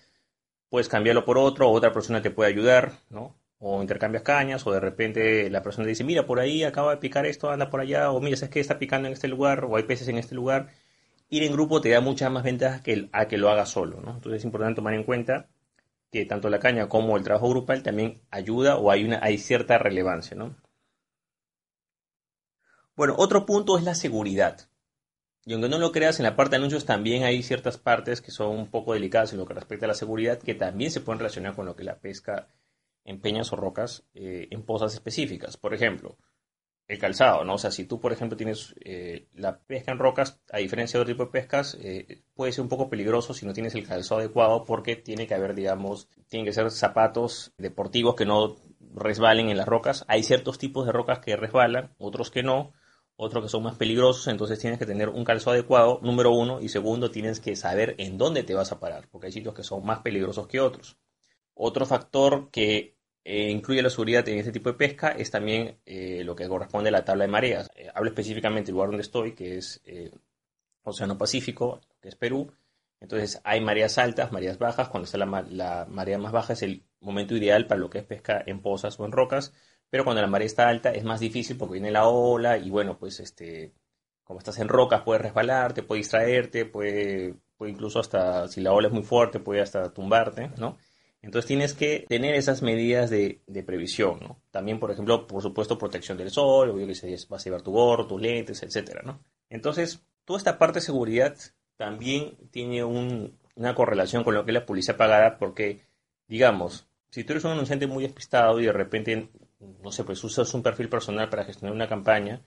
Puedes 0.69 0.89
cambiarlo 0.89 1.25
por 1.25 1.39
otro, 1.39 1.69
o 1.69 1.73
otra 1.73 1.93
persona 1.93 2.23
te 2.23 2.31
puede 2.31 2.51
ayudar, 2.51 2.93
¿no? 3.11 3.37
O 3.59 3.81
intercambias 3.81 4.23
cañas, 4.23 4.67
o 4.67 4.73
de 4.73 4.81
repente 4.81 5.51
la 5.51 5.63
persona 5.63 5.87
dice, 5.87 6.05
mira, 6.05 6.27
por 6.27 6.41
ahí 6.41 6.65
acaba 6.65 6.93
de 6.93 6.99
picar 6.99 7.27
esto, 7.27 7.51
anda 7.51 7.71
por 7.71 7.81
allá, 7.81 8.11
o 8.11 8.21
mira, 8.21 8.35
es 8.35 8.49
que 8.49 8.61
está 8.61 8.79
picando 8.79 9.09
en 9.09 9.15
este 9.15 9.29
lugar, 9.29 9.65
o 9.65 9.77
hay 9.77 9.85
peces 9.85 10.09
en 10.09 10.19
este 10.19 10.35
lugar. 10.35 10.69
Ir 11.29 11.43
en 11.43 11.53
grupo 11.53 11.81
te 11.81 11.91
da 11.91 12.01
muchas 12.01 12.31
más 12.31 12.45
ventajas 12.45 12.83
que 12.83 13.09
a 13.13 13.27
que 13.29 13.39
lo 13.39 13.51
hagas 13.51 13.71
solo, 13.71 14.01
¿no? 14.01 14.15
Entonces 14.17 14.41
es 14.41 14.45
importante 14.45 14.77
tomar 14.77 14.95
en 14.95 15.05
cuenta 15.05 15.49
que 16.11 16.25
tanto 16.27 16.49
la 16.51 16.61
caña 16.61 16.89
como 16.89 17.17
el 17.17 17.25
trabajo 17.25 17.51
grupal 17.51 17.83
también 17.83 18.23
ayuda 18.31 18.77
o 18.77 18.91
hay, 18.91 19.05
una, 19.05 19.21
hay 19.23 19.39
cierta 19.39 19.79
relevancia, 19.79 20.37
¿no? 20.37 20.57
Bueno, 22.97 23.15
otro 23.19 23.45
punto 23.45 23.77
es 23.77 23.85
la 23.85 23.95
seguridad. 23.95 24.71
Y 25.45 25.53
aunque 25.53 25.69
no 25.69 25.79
lo 25.79 25.93
creas, 25.93 26.19
en 26.19 26.25
la 26.25 26.35
parte 26.35 26.53
de 26.53 26.57
anuncios 26.57 26.87
también 26.87 27.25
hay 27.25 27.43
ciertas 27.43 27.77
partes 27.77 28.23
que 28.23 28.31
son 28.31 28.57
un 28.57 28.71
poco 28.71 28.95
delicadas 28.95 29.33
en 29.33 29.39
lo 29.39 29.47
que 29.47 29.53
respecta 29.53 29.85
a 29.85 29.89
la 29.89 29.95
seguridad, 29.95 30.39
que 30.39 30.55
también 30.55 30.91
se 30.91 31.03
pueden 31.03 31.19
relacionar 31.19 31.55
con 31.55 31.67
lo 31.67 31.77
que 31.77 31.85
la 31.85 31.99
pesca 32.01 32.49
en 33.05 33.21
peñas 33.21 33.53
o 33.53 33.57
rocas 33.57 34.05
eh, 34.15 34.49
en 34.51 34.63
pozas 34.63 34.95
específicas. 34.95 35.59
Por 35.59 35.75
ejemplo, 35.75 36.17
el 36.89 36.99
calzado, 36.99 37.45
¿no? 37.45 37.55
O 37.55 37.59
sea, 37.59 37.71
si 37.71 37.85
tú, 37.85 38.01
por 38.01 38.15
ejemplo, 38.15 38.37
tienes 38.37 38.75
eh, 38.83 39.29
la 39.35 39.59
pesca 39.59 39.93
en 39.93 39.99
rocas, 39.99 40.41
a 40.51 40.59
diferencia 40.59 40.99
de 40.99 41.03
otro 41.03 41.15
tipo 41.15 41.27
de 41.27 41.33
pescas, 41.33 41.77
eh, 41.79 42.23
puede 42.35 42.53
ser 42.53 42.63
un 42.63 42.71
poco 42.71 42.89
peligroso 42.89 43.35
si 43.35 43.45
no 43.45 43.53
tienes 43.53 43.75
el 43.75 43.87
calzado 43.87 44.21
adecuado 44.21 44.65
porque 44.65 44.97
tiene 44.97 45.27
que 45.27 45.35
haber, 45.35 45.55
digamos, 45.55 46.09
tienen 46.29 46.47
que 46.47 46.55
ser 46.55 46.71
zapatos 46.71 47.53
deportivos 47.59 48.15
que 48.17 48.25
no 48.25 48.57
resbalen 48.95 49.51
en 49.51 49.59
las 49.59 49.69
rocas. 49.69 50.07
Hay 50.09 50.23
ciertos 50.23 50.59
tipos 50.59 50.87
de 50.87 50.93
rocas 50.93 51.19
que 51.19 51.37
resbalan, 51.37 51.95
otros 51.99 52.31
que 52.31 52.43
no 52.43 52.73
otros 53.17 53.45
que 53.45 53.49
son 53.49 53.63
más 53.63 53.77
peligrosos, 53.77 54.29
entonces 54.29 54.59
tienes 54.59 54.79
que 54.79 54.87
tener 54.87 55.09
un 55.09 55.25
calzo 55.25 55.51
adecuado, 55.51 56.01
número 56.03 56.33
uno, 56.33 56.61
y 56.61 56.69
segundo, 56.69 57.11
tienes 57.11 57.41
que 57.41 57.57
saber 57.57 57.95
en 57.99 58.19
dónde 58.19 58.43
te 58.43 58.55
vas 58.55 58.73
a 58.73 58.81
parar, 58.81 59.09
porque 59.11 59.27
hay 59.29 59.33
sitios 59.33 59.55
que 59.55 59.63
son 59.63 59.85
más 59.85 60.01
peligrosos 60.01 60.47
que 60.47 60.61
otros. 60.61 60.99
Otro 61.55 61.87
factor 61.87 62.51
que 62.51 62.97
eh, 63.25 63.51
incluye 63.51 63.83
la 63.83 63.91
seguridad 63.91 64.29
en 64.29 64.39
este 64.39 64.53
tipo 64.53 64.71
de 64.71 64.77
pesca 64.77 65.09
es 65.09 65.33
también 65.33 65.81
eh, 65.85 66.23
lo 66.23 66.37
que 66.37 66.47
corresponde 66.47 66.91
a 66.91 66.93
la 66.93 67.05
tabla 67.05 67.25
de 67.25 67.31
mareas. 67.31 67.69
Eh, 67.75 67.91
hablo 67.93 68.11
específicamente 68.11 68.67
del 68.67 68.75
lugar 68.75 68.91
donde 68.91 69.03
estoy, 69.03 69.35
que 69.35 69.57
es 69.59 69.83
Océano 70.85 71.19
Pacífico, 71.19 71.81
que 72.01 72.11
es 72.11 72.15
Perú. 72.15 72.53
Entonces 73.01 73.41
hay 73.43 73.61
mareas 73.61 73.99
altas, 73.99 74.31
mareas 74.31 74.59
bajas. 74.59 74.89
Cuando 74.91 75.07
está 75.07 75.19
la, 75.19 75.87
marea 75.89 76.19
más 76.19 76.31
baja 76.31 76.53
es 76.53 76.63
el 76.63 76.85
momento 77.01 77.35
ideal 77.35 77.67
para 77.67 77.81
lo 77.81 77.91
que 77.91 77.99
es 77.99 78.05
pesca 78.05 78.43
en 78.47 78.63
pozas 78.63 79.01
o 79.01 79.05
en 79.05 79.11
rocas. 79.11 79.53
Pero 79.91 80.05
cuando 80.05 80.23
la 80.23 80.29
marea 80.29 80.47
está 80.47 80.69
alta 80.69 80.93
es 80.93 81.05
más 81.05 81.21
difícil 81.21 81.57
porque 81.57 81.75
viene 81.75 81.91
la 81.91 82.09
ola 82.09 82.59
y 82.59 82.71
bueno, 82.71 82.99
pues 82.99 83.21
este, 83.21 83.73
como 84.25 84.39
estás 84.39 84.59
en 84.59 84.69
rocas 84.69 85.03
puedes 85.03 85.23
resbalarte, 85.23 85.83
puede 85.83 86.01
distraerte, 86.01 86.65
puede, 86.65 87.35
puede 87.57 87.73
incluso 87.73 88.01
hasta, 88.01 88.49
si 88.49 88.61
la 88.61 88.73
ola 88.73 88.89
es 88.89 88.95
muy 88.95 89.05
fuerte, 89.05 89.41
puede 89.41 89.61
hasta 89.61 89.93
tumbarte, 89.93 90.51
¿no? 90.59 90.77
Entonces 91.23 91.49
tienes 91.49 91.75
que 91.75 92.07
tener 92.09 92.35
esas 92.35 92.63
medidas 92.63 93.11
de, 93.11 93.41
de 93.47 93.63
previsión, 93.63 94.21
¿no? 94.21 94.43
También, 94.51 94.79
por 94.79 94.91
ejemplo, 94.91 95.27
por 95.27 95.43
supuesto, 95.43 95.79
protección 95.79 96.19
del 96.19 96.31
sol, 96.31 96.71
obvio 96.71 96.87
que 96.87 97.17
vas 97.29 97.43
a 97.43 97.45
llevar 97.45 97.63
tu 97.63 97.73
gorro, 97.73 98.07
tus 98.07 98.21
lentes, 98.21 98.63
etcétera, 98.63 99.03
¿no? 99.05 99.21
Entonces, 99.49 100.05
toda 100.25 100.39
esta 100.39 100.59
parte 100.59 100.79
de 100.79 100.87
seguridad 100.87 101.37
también 101.77 102.37
tiene 102.51 102.85
una 102.85 103.75
correlación 103.75 104.25
con 104.25 104.35
lo 104.35 104.45
que 104.45 104.53
la 104.53 104.67
publicidad 104.67 104.97
pagada, 104.97 105.39
porque, 105.39 105.81
digamos, 106.29 106.87
si 107.11 107.25
tú 107.25 107.33
eres 107.33 107.45
un 107.45 107.53
anunciante 107.53 107.87
muy 107.87 108.05
despistado 108.05 108.61
y 108.61 108.67
de 108.67 108.73
repente, 108.73 109.29
no 109.61 109.93
sé, 109.93 110.05
pues 110.05 110.23
usas 110.25 110.53
un 110.55 110.63
perfil 110.63 110.89
personal 110.89 111.29
para 111.29 111.45
gestionar 111.45 111.75
una 111.75 111.89
campaña 111.89 112.43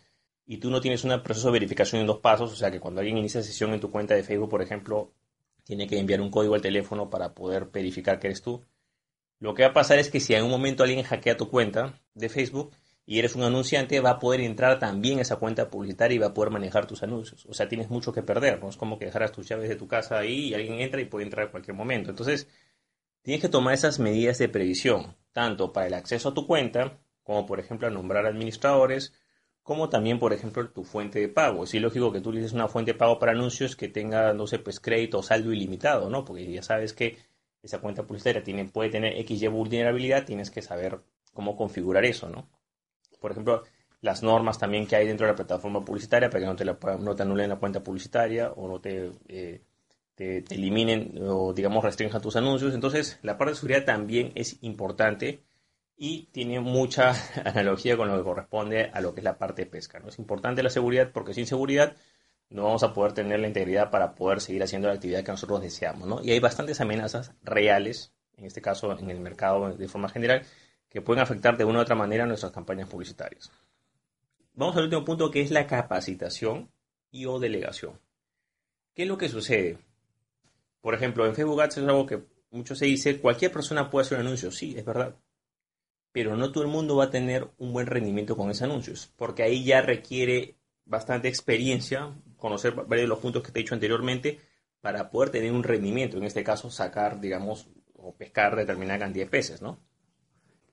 y 0.45 0.57
tú 0.57 0.69
no 0.69 0.81
tienes 0.81 1.03
un 1.03 1.21
proceso 1.21 1.47
de 1.47 1.53
verificación 1.53 2.01
en 2.01 2.07
dos 2.07 2.19
pasos, 2.19 2.51
o 2.51 2.55
sea 2.55 2.71
que 2.71 2.79
cuando 2.79 3.01
alguien 3.01 3.17
inicia 3.17 3.43
sesión 3.43 3.73
en 3.73 3.79
tu 3.79 3.91
cuenta 3.91 4.15
de 4.15 4.23
Facebook, 4.23 4.49
por 4.49 4.61
ejemplo, 4.61 5.11
tiene 5.63 5.87
que 5.87 5.99
enviar 5.99 6.21
un 6.21 6.31
código 6.31 6.55
al 6.55 6.61
teléfono 6.61 7.09
para 7.09 7.33
poder 7.33 7.65
verificar 7.65 8.19
que 8.19 8.27
eres 8.27 8.41
tú. 8.41 8.63
Lo 9.39 9.53
que 9.53 9.63
va 9.63 9.69
a 9.69 9.73
pasar 9.73 9.99
es 9.99 10.09
que 10.09 10.19
si 10.19 10.33
en 10.33 10.43
un 10.43 10.49
momento 10.49 10.83
alguien 10.83 11.03
hackea 11.03 11.37
tu 11.37 11.49
cuenta 11.49 12.01
de 12.13 12.29
Facebook, 12.29 12.71
y 13.09 13.17
eres 13.17 13.35
un 13.35 13.41
anunciante, 13.41 13.99
va 14.01 14.11
a 14.11 14.19
poder 14.19 14.39
entrar 14.41 14.77
también 14.77 15.17
a 15.17 15.23
esa 15.23 15.37
cuenta 15.37 15.71
publicitaria 15.71 16.13
y 16.13 16.19
va 16.19 16.27
a 16.27 16.33
poder 16.35 16.51
manejar 16.51 16.85
tus 16.85 17.01
anuncios. 17.01 17.43
O 17.47 17.55
sea, 17.55 17.67
tienes 17.67 17.89
mucho 17.89 18.13
que 18.13 18.21
perder, 18.21 18.61
¿no? 18.61 18.69
Es 18.69 18.77
como 18.77 18.99
que 18.99 19.05
dejaras 19.05 19.31
tus 19.31 19.49
llaves 19.49 19.67
de 19.67 19.75
tu 19.75 19.87
casa 19.87 20.19
ahí 20.19 20.49
y 20.49 20.53
alguien 20.53 20.79
entra 20.79 21.01
y 21.01 21.05
puede 21.05 21.25
entrar 21.25 21.47
en 21.47 21.51
cualquier 21.51 21.75
momento. 21.75 22.11
Entonces, 22.11 22.47
tienes 23.21 23.41
que 23.41 23.49
tomar 23.49 23.73
esas 23.73 23.99
medidas 23.99 24.37
de 24.37 24.49
previsión, 24.49 25.15
tanto 25.31 25.73
para 25.73 25.87
el 25.87 25.93
acceso 25.93 26.29
a 26.29 26.33
tu 26.33 26.47
cuenta, 26.47 26.99
como 27.23 27.45
por 27.45 27.59
ejemplo 27.59 27.87
a 27.87 27.91
nombrar 27.91 28.25
administradores, 28.25 29.13
como 29.63 29.89
también, 29.89 30.19
por 30.19 30.33
ejemplo, 30.33 30.67
tu 30.71 30.83
fuente 30.83 31.19
de 31.19 31.29
pago. 31.29 31.63
Es 31.63 31.73
lógico 31.75 32.11
que 32.11 32.21
tú 32.21 32.29
utilices 32.29 32.53
una 32.53 32.67
fuente 32.67 32.93
de 32.93 32.97
pago 32.97 33.19
para 33.19 33.33
anuncios 33.33 33.75
que 33.75 33.87
tenga, 33.87 34.33
no 34.33 34.47
sé, 34.47 34.57
pues 34.59 34.79
crédito 34.79 35.19
o 35.19 35.23
saldo 35.23 35.53
ilimitado, 35.53 36.09
¿no? 36.09 36.25
Porque 36.25 36.51
ya 36.51 36.63
sabes 36.63 36.93
que 36.93 37.17
esa 37.61 37.79
cuenta 37.79 38.03
publicitaria 38.03 38.43
tiene, 38.43 38.65
puede 38.65 38.89
tener 38.89 39.13
XY 39.25 39.47
vulnerabilidad, 39.49 40.25
tienes 40.25 40.49
que 40.49 40.61
saber 40.61 41.01
cómo 41.33 41.55
configurar 41.55 42.05
eso, 42.05 42.29
¿no? 42.29 42.49
por 43.19 43.31
ejemplo, 43.31 43.63
las 44.01 44.23
normas 44.23 44.57
también 44.57 44.87
que 44.87 44.95
hay 44.95 45.07
dentro 45.07 45.27
de 45.27 45.33
la 45.33 45.35
plataforma 45.35 45.83
publicitaria 45.83 46.29
para 46.29 46.41
que 46.41 46.45
no 46.45 46.55
te, 46.55 46.65
la, 46.65 46.77
no 46.99 47.15
te 47.15 47.23
anulen 47.23 47.49
la 47.49 47.57
cuenta 47.57 47.83
publicitaria 47.83 48.51
o 48.51 48.67
no 48.67 48.79
te, 48.79 49.11
eh, 49.27 49.61
te, 50.19 50.43
eliminen 50.53 51.17
o, 51.21 51.53
digamos, 51.53 51.81
restrinjan 51.81 52.21
tus 52.21 52.35
anuncios. 52.35 52.73
Entonces, 52.73 53.19
la 53.21 53.37
parte 53.37 53.51
de 53.51 53.55
seguridad 53.55 53.85
también 53.85 54.33
es 54.35 54.57
importante 54.61 55.45
y 55.95 56.25
tiene 56.33 56.59
mucha 56.59 57.13
analogía 57.45 57.95
con 57.95 58.09
lo 58.09 58.17
que 58.17 58.23
corresponde 58.23 58.91
a 58.93 58.99
lo 58.99 59.13
que 59.13 59.21
es 59.21 59.23
la 59.23 59.37
parte 59.37 59.63
de 59.63 59.71
pesca. 59.71 59.99
¿no? 59.99 60.09
Es 60.09 60.19
importante 60.19 60.61
la 60.61 60.69
seguridad 60.69 61.11
porque 61.13 61.33
sin 61.33 61.47
seguridad 61.47 61.95
no 62.49 62.63
vamos 62.63 62.83
a 62.83 62.93
poder 62.93 63.13
tener 63.13 63.39
la 63.39 63.47
integridad 63.47 63.91
para 63.91 64.15
poder 64.15 64.41
seguir 64.41 64.61
haciendo 64.61 64.89
la 64.89 64.95
actividad 64.95 65.23
que 65.23 65.31
nosotros 65.31 65.61
deseamos. 65.61 66.05
¿no? 66.05 66.21
Y 66.21 66.31
hay 66.31 66.39
bastantes 66.41 66.81
amenazas 66.81 67.33
reales, 67.41 68.11
en 68.35 68.45
este 68.45 68.61
caso 68.61 68.97
en 68.97 69.09
el 69.09 69.21
mercado 69.21 69.71
de 69.71 69.87
forma 69.87 70.09
general, 70.09 70.41
que 70.89 71.01
pueden 71.01 71.23
afectar 71.23 71.55
de 71.55 71.63
una 71.63 71.79
u 71.79 71.81
otra 71.83 71.95
manera 71.95 72.25
nuestras 72.25 72.51
campañas 72.51 72.89
publicitarias. 72.89 73.51
Vamos 74.53 74.75
al 74.75 74.83
último 74.83 75.05
punto 75.05 75.31
que 75.31 75.41
es 75.41 75.51
la 75.51 75.65
capacitación 75.65 76.69
y 77.09 77.25
o 77.25 77.39
delegación. 77.39 78.01
¿Qué 78.93 79.03
es 79.03 79.07
lo 79.07 79.17
que 79.17 79.29
sucede? 79.29 79.77
Por 80.81 80.93
ejemplo, 80.93 81.25
en 81.25 81.35
Facebook 81.35 81.61
Ads 81.61 81.77
es 81.77 81.83
algo 81.83 82.05
que 82.05 82.23
mucho 82.51 82.75
se 82.75 82.85
dice, 82.85 83.19
cualquier 83.19 83.51
persona 83.51 83.89
puede 83.89 84.05
hacer 84.05 84.19
un 84.19 84.25
anuncio, 84.25 84.51
sí, 84.51 84.75
es 84.77 84.85
verdad. 84.85 85.15
Pero 86.11 86.35
no 86.35 86.51
todo 86.51 86.63
el 86.63 86.69
mundo 86.69 86.95
va 86.95 87.05
a 87.05 87.09
tener 87.11 87.49
un 87.57 87.73
buen 87.73 87.87
rendimiento 87.87 88.35
con 88.35 88.49
esos 88.49 88.63
anuncios, 88.63 89.13
porque 89.15 89.43
ahí 89.43 89.63
ya 89.63 89.81
requiere 89.81 90.57
bastante 90.85 91.27
experiencia, 91.27 92.15
conocer 92.37 92.73
varios 92.73 93.05
de 93.05 93.07
los 93.07 93.19
puntos 93.19 93.43
que 93.43 93.51
te 93.51 93.59
he 93.59 93.63
dicho 93.63 93.75
anteriormente, 93.75 94.39
para 94.81 95.11
poder 95.11 95.29
tener 95.29 95.51
un 95.51 95.63
rendimiento, 95.63 96.17
en 96.17 96.23
este 96.23 96.43
caso 96.43 96.71
sacar, 96.71 97.19
digamos, 97.19 97.69
o 97.93 98.15
pescar 98.15 98.55
determinada 98.55 98.99
cantidad 98.99 99.25
de 99.25 99.29
peces, 99.29 99.61
¿no? 99.61 99.79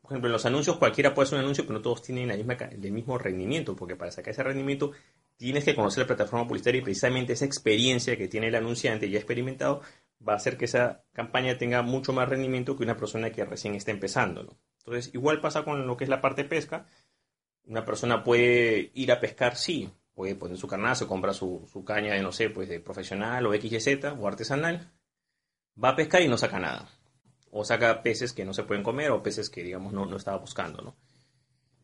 por 0.06 0.12
ejemplo, 0.12 0.28
en 0.28 0.34
los 0.34 0.46
anuncios 0.46 0.76
cualquiera 0.76 1.12
puede 1.12 1.26
hacer 1.26 1.38
un 1.38 1.44
anuncio, 1.44 1.64
pero 1.66 1.80
no 1.80 1.82
todos 1.82 2.00
tienen 2.00 2.30
el 2.30 2.92
mismo 2.92 3.18
rendimiento, 3.18 3.74
porque 3.74 3.96
para 3.96 4.12
sacar 4.12 4.30
ese 4.30 4.44
rendimiento 4.44 4.92
tienes 5.36 5.64
que 5.64 5.74
conocer 5.74 6.02
la 6.02 6.06
plataforma 6.06 6.46
publicitaria 6.46 6.80
y 6.80 6.84
precisamente 6.84 7.34
esa 7.34 7.44
experiencia 7.44 8.16
que 8.16 8.28
tiene 8.28 8.48
el 8.48 8.54
anunciante 8.54 9.10
ya 9.10 9.18
experimentado 9.18 9.82
va 10.26 10.34
a 10.34 10.36
hacer 10.36 10.56
que 10.56 10.64
esa 10.64 11.04
campaña 11.12 11.58
tenga 11.58 11.82
mucho 11.82 12.12
más 12.12 12.28
rendimiento 12.28 12.76
que 12.76 12.84
una 12.84 12.96
persona 12.96 13.30
que 13.30 13.44
recién 13.44 13.74
está 13.74 13.90
empezando. 13.90 14.56
Entonces, 14.78 15.14
igual 15.14 15.40
pasa 15.40 15.64
con 15.64 15.86
lo 15.86 15.96
que 15.96 16.04
es 16.04 16.10
la 16.10 16.20
parte 16.20 16.44
pesca. 16.44 16.86
Una 17.66 17.84
persona 17.84 18.22
puede 18.22 18.90
ir 18.94 19.12
a 19.12 19.20
pescar, 19.20 19.56
sí, 19.56 19.90
puede 20.14 20.34
poner 20.36 20.56
su 20.56 20.68
carnaza, 20.68 21.04
se 21.04 21.06
compra 21.06 21.32
su, 21.34 21.68
su, 21.70 21.84
caña 21.84 22.14
de, 22.14 22.22
no 22.22 22.32
sé, 22.32 22.50
pues 22.50 22.68
de 22.68 22.80
profesional 22.80 23.44
o 23.46 23.52
XYZ 23.52 24.04
o 24.18 24.28
artesanal, 24.28 24.92
va 25.82 25.90
a 25.90 25.96
pescar 25.96 26.22
y 26.22 26.28
no 26.28 26.38
saca 26.38 26.58
nada 26.58 26.88
o 27.50 27.64
saca 27.64 28.02
peces 28.02 28.32
que 28.32 28.44
no 28.44 28.52
se 28.52 28.64
pueden 28.64 28.84
comer 28.84 29.10
o 29.10 29.22
peces 29.22 29.50
que, 29.50 29.62
digamos, 29.62 29.92
no, 29.92 30.04
no 30.06 30.16
estaba 30.16 30.38
buscando, 30.38 30.82
¿no? 30.82 30.94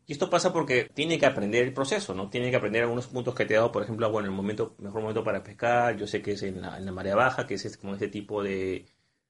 Y 0.05 0.13
esto 0.13 0.29
pasa 0.29 0.51
porque 0.51 0.89
tiene 0.93 1.17
que 1.17 1.25
aprender 1.25 1.63
el 1.63 1.73
proceso, 1.73 2.13
¿no? 2.13 2.29
Tiene 2.29 2.49
que 2.49 2.57
aprender 2.57 2.83
algunos 2.83 3.07
puntos 3.07 3.33
que 3.35 3.45
te 3.45 3.53
he 3.53 3.57
dado, 3.57 3.71
por 3.71 3.83
ejemplo, 3.83 4.11
bueno, 4.11 4.27
el 4.27 4.35
momento, 4.35 4.75
mejor 4.79 5.01
momento 5.01 5.23
para 5.23 5.43
pescar, 5.43 5.95
yo 5.95 6.07
sé 6.07 6.21
que 6.21 6.33
es 6.33 6.43
en 6.43 6.61
la, 6.61 6.79
marea 6.91 7.15
baja, 7.15 7.47
que 7.47 7.53
es 7.53 7.77
como 7.77 7.95
ese 7.95 8.09
tipo 8.09 8.43
de, 8.43 8.85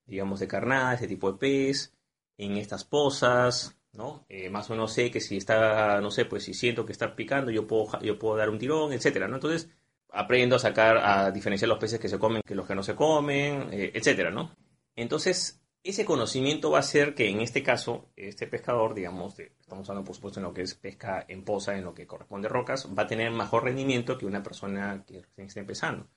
digamos, 0.06 0.40
de 0.40 0.48
carnada, 0.48 0.96
ese 0.96 1.08
tipo 1.08 1.32
de 1.32 1.38
pez, 1.38 1.94
en 2.38 2.58
estas 2.58 2.84
pozas, 2.86 3.78
¿no? 3.94 4.26
Eh, 4.30 4.50
más 4.50 4.70
o 4.70 4.74
menos 4.74 4.94
sé 4.94 5.12
que 5.12 5.22
si 5.22 5.38
está, 5.38 6.02
no 6.02 6.12
sé, 6.12 6.26
pues 6.26 6.44
si 6.44 6.54
siento 6.54 6.86
que 6.86 6.92
está 6.92 7.16
picando, 7.16 7.52
yo 7.52 7.68
puedo, 7.68 8.00
yo 8.02 8.18
puedo 8.18 8.38
dar 8.38 8.50
un 8.50 8.60
tirón, 8.60 8.94
etcétera, 8.94 9.28
¿no? 9.28 9.36
Entonces, 9.36 9.70
aprendo 10.10 10.56
a 10.56 10.60
sacar, 10.60 10.98
a 10.98 11.32
diferenciar 11.32 11.70
los 11.70 11.80
peces 11.80 12.00
que 12.00 12.10
se 12.10 12.20
comen 12.20 12.42
que 12.46 12.56
los 12.56 12.68
que 12.68 12.76
no 12.76 12.84
se 12.84 12.96
comen, 12.96 13.70
eh, 13.72 13.92
etcétera, 13.94 14.32
¿no? 14.32 14.56
Entonces, 14.96 15.63
ese 15.84 16.06
conocimiento 16.06 16.72
va 16.72 16.80
a 16.80 16.84
ser 16.84 17.14
que 17.14 17.30
en 17.30 17.42
este 17.42 17.62
caso, 17.62 18.10
este 18.16 18.48
pescador, 18.48 18.94
digamos, 18.94 19.38
estamos 19.38 19.90
hablando 19.90 20.06
por 20.08 20.16
supuesto 20.16 20.40
en 20.40 20.46
lo 20.46 20.54
que 20.54 20.62
es 20.62 20.76
pesca 20.76 21.26
en 21.28 21.44
poza, 21.44 21.78
en 21.78 21.84
lo 21.84 21.94
que 21.94 22.08
corresponde 22.08 22.48
a 22.48 22.52
rocas, 22.52 22.88
va 22.98 23.04
a 23.04 23.08
tener 23.08 23.32
mejor 23.32 23.66
rendimiento 23.66 24.18
que 24.18 24.26
una 24.26 24.42
persona 24.42 25.04
que 25.06 25.22
recién 25.22 25.48
está 25.48 25.60
empezando. 25.60 26.08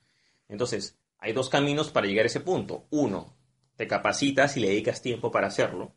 Entonces, 0.47 0.97
hay 1.19 1.33
dos 1.33 1.49
caminos 1.49 1.91
para 1.91 2.07
llegar 2.07 2.23
a 2.23 2.27
ese 2.27 2.39
punto. 2.39 2.87
Uno, 2.91 3.35
te 3.75 3.87
capacitas 3.87 4.55
y 4.55 4.61
le 4.61 4.69
dedicas 4.69 5.01
tiempo 5.01 5.31
para 5.31 5.47
hacerlo. 5.47 5.95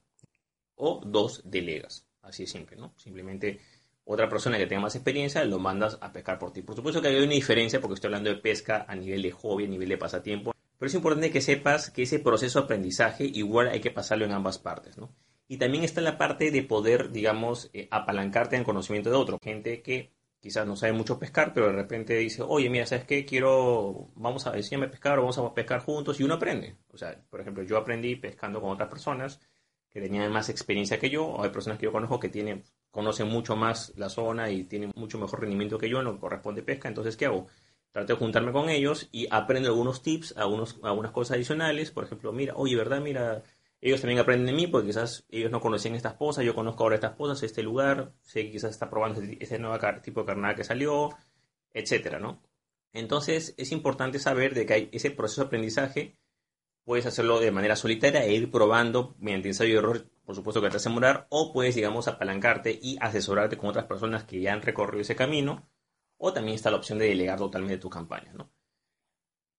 O 0.75 1.01
dos, 1.05 1.43
delegas. 1.45 2.07
Así 2.23 2.45
de 2.45 2.49
simple, 2.49 2.77
¿no? 2.77 2.93
Simplemente 2.97 3.61
otra 4.05 4.29
persona 4.29 4.59
que 4.59 4.67
tenga 4.67 4.83
más 4.83 4.97
experiencia 4.97 5.45
lo 5.45 5.61
mandas 5.61 5.97
a 6.01 6.13
pescar 6.13 6.39
por 6.39 6.53
ti. 6.53 6.63
Por 6.63 6.75
supuesto 6.75 7.01
que 7.01 7.09
hay 7.09 7.17
una 7.17 7.33
diferencia 7.33 7.81
porque 7.81 7.95
estoy 7.95 8.09
hablando 8.09 8.31
de 8.31 8.37
pesca 8.37 8.85
a 8.89 8.97
nivel 8.97 9.23
de 9.23 9.31
hobby, 9.31 9.67
a 9.67 9.69
nivel 9.69 9.89
de 9.89 9.99
pasatiempo. 9.99 10.53
Pero 10.81 10.89
es 10.89 10.95
importante 10.95 11.31
que 11.31 11.43
sepas 11.43 11.91
que 11.91 12.05
ese 12.05 12.21
proceso 12.21 12.59
de 12.59 12.65
aprendizaje 12.65 13.25
igual 13.25 13.69
hay 13.69 13.81
que 13.81 13.91
pasarlo 13.91 14.25
en 14.25 14.33
ambas 14.33 14.59
partes, 14.59 14.97
¿no? 14.97 15.15
Y 15.47 15.59
también 15.59 15.85
está 15.85 16.01
la 16.01 16.17
parte 16.17 16.51
de 16.51 16.63
poder, 16.63 17.13
digamos, 17.13 17.69
eh, 17.75 17.87
apalancarte 17.91 18.57
en 18.57 18.65
conocimiento 18.65 19.11
de 19.11 19.17
otro. 19.17 19.39
Gente 19.43 19.83
que 19.83 20.15
quizás 20.41 20.67
no 20.67 20.77
sabe 20.77 20.95
mucho 20.95 21.19
pescar, 21.19 21.53
pero 21.53 21.67
de 21.67 21.75
repente 21.75 22.17
dice, 22.17 22.41
oye, 22.41 22.71
mira, 22.71 22.87
¿sabes 22.87 23.05
qué? 23.05 23.27
Quiero, 23.27 24.09
vamos 24.15 24.47
a 24.47 24.57
enseñarme 24.57 24.87
a 24.87 24.91
pescar 24.91 25.19
o 25.19 25.23
vamos 25.23 25.37
a 25.37 25.53
pescar 25.53 25.81
juntos 25.81 26.19
y 26.19 26.23
uno 26.23 26.37
aprende. 26.37 26.79
O 26.89 26.97
sea, 26.97 27.15
por 27.29 27.43
ejemplo, 27.43 27.63
yo 27.63 27.77
aprendí 27.77 28.17
pescando 28.17 28.63
con 28.63 28.71
otras 28.71 28.89
personas 28.89 29.39
que 29.91 30.01
tenían 30.01 30.33
más 30.33 30.49
experiencia 30.49 30.99
que 30.99 31.11
yo, 31.11 31.27
o 31.27 31.45
hay 31.45 31.51
personas 31.51 31.79
que 31.79 31.85
yo 31.85 31.93
conozco 31.93 32.19
que 32.19 32.31
tienen, 32.31 32.65
conocen 32.91 33.29
mucho 33.29 33.55
más 33.55 33.93
la 33.97 34.09
zona 34.09 34.51
y 34.51 34.65
tienen 34.65 34.93
mucho 34.95 35.19
mejor 35.19 35.41
rendimiento 35.43 35.77
que 35.77 35.91
yo 35.91 35.99
en 35.99 36.07
lo 36.07 36.15
que 36.15 36.21
corresponde 36.21 36.63
pesca, 36.63 36.89
entonces, 36.89 37.19
¿qué 37.19 37.27
hago? 37.27 37.49
Trato 37.93 38.13
de 38.13 38.19
juntarme 38.19 38.53
con 38.53 38.69
ellos 38.69 39.09
y 39.13 39.27
aprendo 39.31 39.69
algunos 39.69 40.03
tips, 40.03 40.37
algunos, 40.37 40.79
algunas 40.83 41.13
cosas 41.13 41.37
adicionales. 41.37 41.91
Por 41.91 42.05
ejemplo, 42.05 42.33
mira, 42.33 42.55
oye, 42.57 42.77
¿verdad? 42.77 43.01
Mira, 43.01 43.43
ellos 43.81 44.01
también 44.01 44.21
aprenden 44.21 44.47
de 44.47 44.53
mí 44.53 44.67
porque 44.67 44.89
quizás 44.89 45.25
ellos 45.31 45.51
no 45.51 45.61
conocían 45.61 45.95
estas 45.95 46.15
cosas, 46.15 46.45
yo 46.45 46.55
conozco 46.55 46.83
ahora 46.83 46.97
estas 46.97 47.17
cosas, 47.17 47.43
este 47.43 47.63
lugar, 47.63 48.13
sé 48.21 48.45
que 48.45 48.53
quizás 48.53 48.71
está 48.71 48.91
probando 48.91 49.21
este, 49.21 49.43
este 49.43 49.59
nuevo 49.59 49.79
tipo 50.03 50.21
de 50.21 50.27
carnada 50.27 50.55
que 50.55 50.65
salió, 50.65 51.11
etcétera, 51.73 52.19
¿no? 52.19 52.43
Entonces 52.93 53.55
es 53.57 53.73
importante 53.73 54.19
saber 54.19 54.55
de 54.55 54.67
que 54.67 54.75
hay 54.75 54.89
ese 54.93 55.11
proceso 55.11 55.43
de 55.43 55.47
aprendizaje, 55.47 56.19
puedes 56.85 57.07
hacerlo 57.07 57.41
de 57.41 57.53
manera 57.53 57.77
solitaria 57.77 58.25
e 58.25 58.35
ir 58.35 58.51
probando 58.51 59.15
mediante 59.19 59.49
ensayo 59.49 59.75
y 59.75 59.77
error, 59.77 60.11
por 60.25 60.35
supuesto 60.35 60.61
que 60.61 60.71
te 60.71 60.77
hace 60.77 60.91
morar, 60.91 61.27
o 61.31 61.53
puedes, 61.53 61.75
digamos, 61.75 62.09
apalancarte 62.09 62.79
y 62.83 62.99
asesorarte 63.01 63.57
con 63.57 63.71
otras 63.71 63.87
personas 63.87 64.25
que 64.25 64.41
ya 64.41 64.53
han 64.53 64.63
recorrido 64.63 65.03
ese 65.03 65.17
camino 65.17 65.69
o 66.21 66.33
también 66.33 66.55
está 66.55 66.71
la 66.71 66.77
opción 66.77 66.99
de 66.99 67.09
delegar 67.09 67.39
totalmente 67.39 67.79
tu 67.79 67.89
campaña. 67.89 68.33
¿no? 68.35 68.51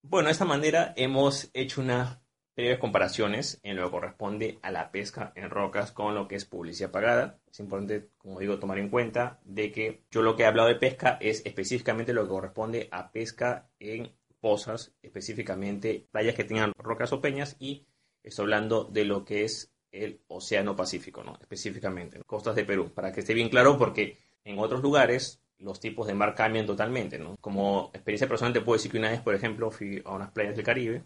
Bueno, 0.04 0.28
de 0.28 0.34
esta 0.34 0.46
manera 0.46 0.94
hemos 0.96 1.50
hecho 1.54 1.82
unas 1.82 2.20
breves 2.56 2.78
comparaciones 2.78 3.60
en 3.64 3.78
lo 3.78 3.86
que 3.86 3.92
corresponde 3.92 4.60
a 4.62 4.72
la 4.72 4.92
pesca 4.92 5.34
en 5.36 5.50
rocas 5.50 5.92
con 5.92 6.14
lo 6.14 6.28
que 6.28 6.36
es 6.36 6.46
publicidad 6.46 6.92
pagada. 6.92 7.40
Es 7.50 7.60
importante, 7.60 8.10
como 8.18 8.40
digo, 8.40 8.60
tomar 8.60 8.78
en 8.78 8.90
cuenta 8.90 9.40
de 9.44 9.72
que 9.72 10.04
yo 10.12 10.22
lo 10.22 10.36
que 10.36 10.44
he 10.44 10.46
hablado 10.46 10.68
de 10.68 10.76
pesca 10.76 11.18
es 11.20 11.44
específicamente 11.46 12.14
lo 12.14 12.24
que 12.24 12.30
corresponde 12.30 12.90
a 12.92 13.12
pesca 13.12 13.70
en 13.80 14.12
pozas, 14.40 14.94
específicamente 15.02 16.08
playas 16.12 16.36
que 16.36 16.44
tengan 16.44 16.74
rocas 16.78 17.12
o 17.14 17.22
peñas 17.22 17.56
y 17.60 17.88
estoy 18.22 18.44
hablando 18.44 18.84
de 18.84 19.06
lo 19.06 19.26
que 19.26 19.46
es 19.46 19.74
el 19.92 20.22
Océano 20.28 20.76
Pacífico, 20.76 21.24
¿no? 21.24 21.38
específicamente, 21.42 22.22
costas 22.26 22.56
de 22.56 22.66
Perú, 22.66 22.92
para 22.94 23.12
que 23.12 23.22
esté 23.22 23.34
bien 23.34 23.50
claro 23.50 23.78
porque 23.78 24.18
en 24.44 24.60
otros 24.60 24.82
lugares 24.82 25.42
los 25.62 25.80
tipos 25.80 26.08
de 26.08 26.14
mar 26.14 26.36
cambian 26.36 26.66
totalmente, 26.66 27.18
¿no? 27.20 27.38
Como 27.40 27.92
experiencia 27.94 28.28
personal 28.28 28.54
te 28.54 28.62
puedo 28.62 28.78
decir 28.78 28.92
que 28.92 28.98
una 28.98 29.12
vez, 29.12 29.22
por 29.22 29.36
ejemplo, 29.36 29.72
fui 29.72 30.02
a 30.06 30.14
unas 30.14 30.32
playas 30.32 30.56
del 30.56 30.66
Caribe 30.66 31.04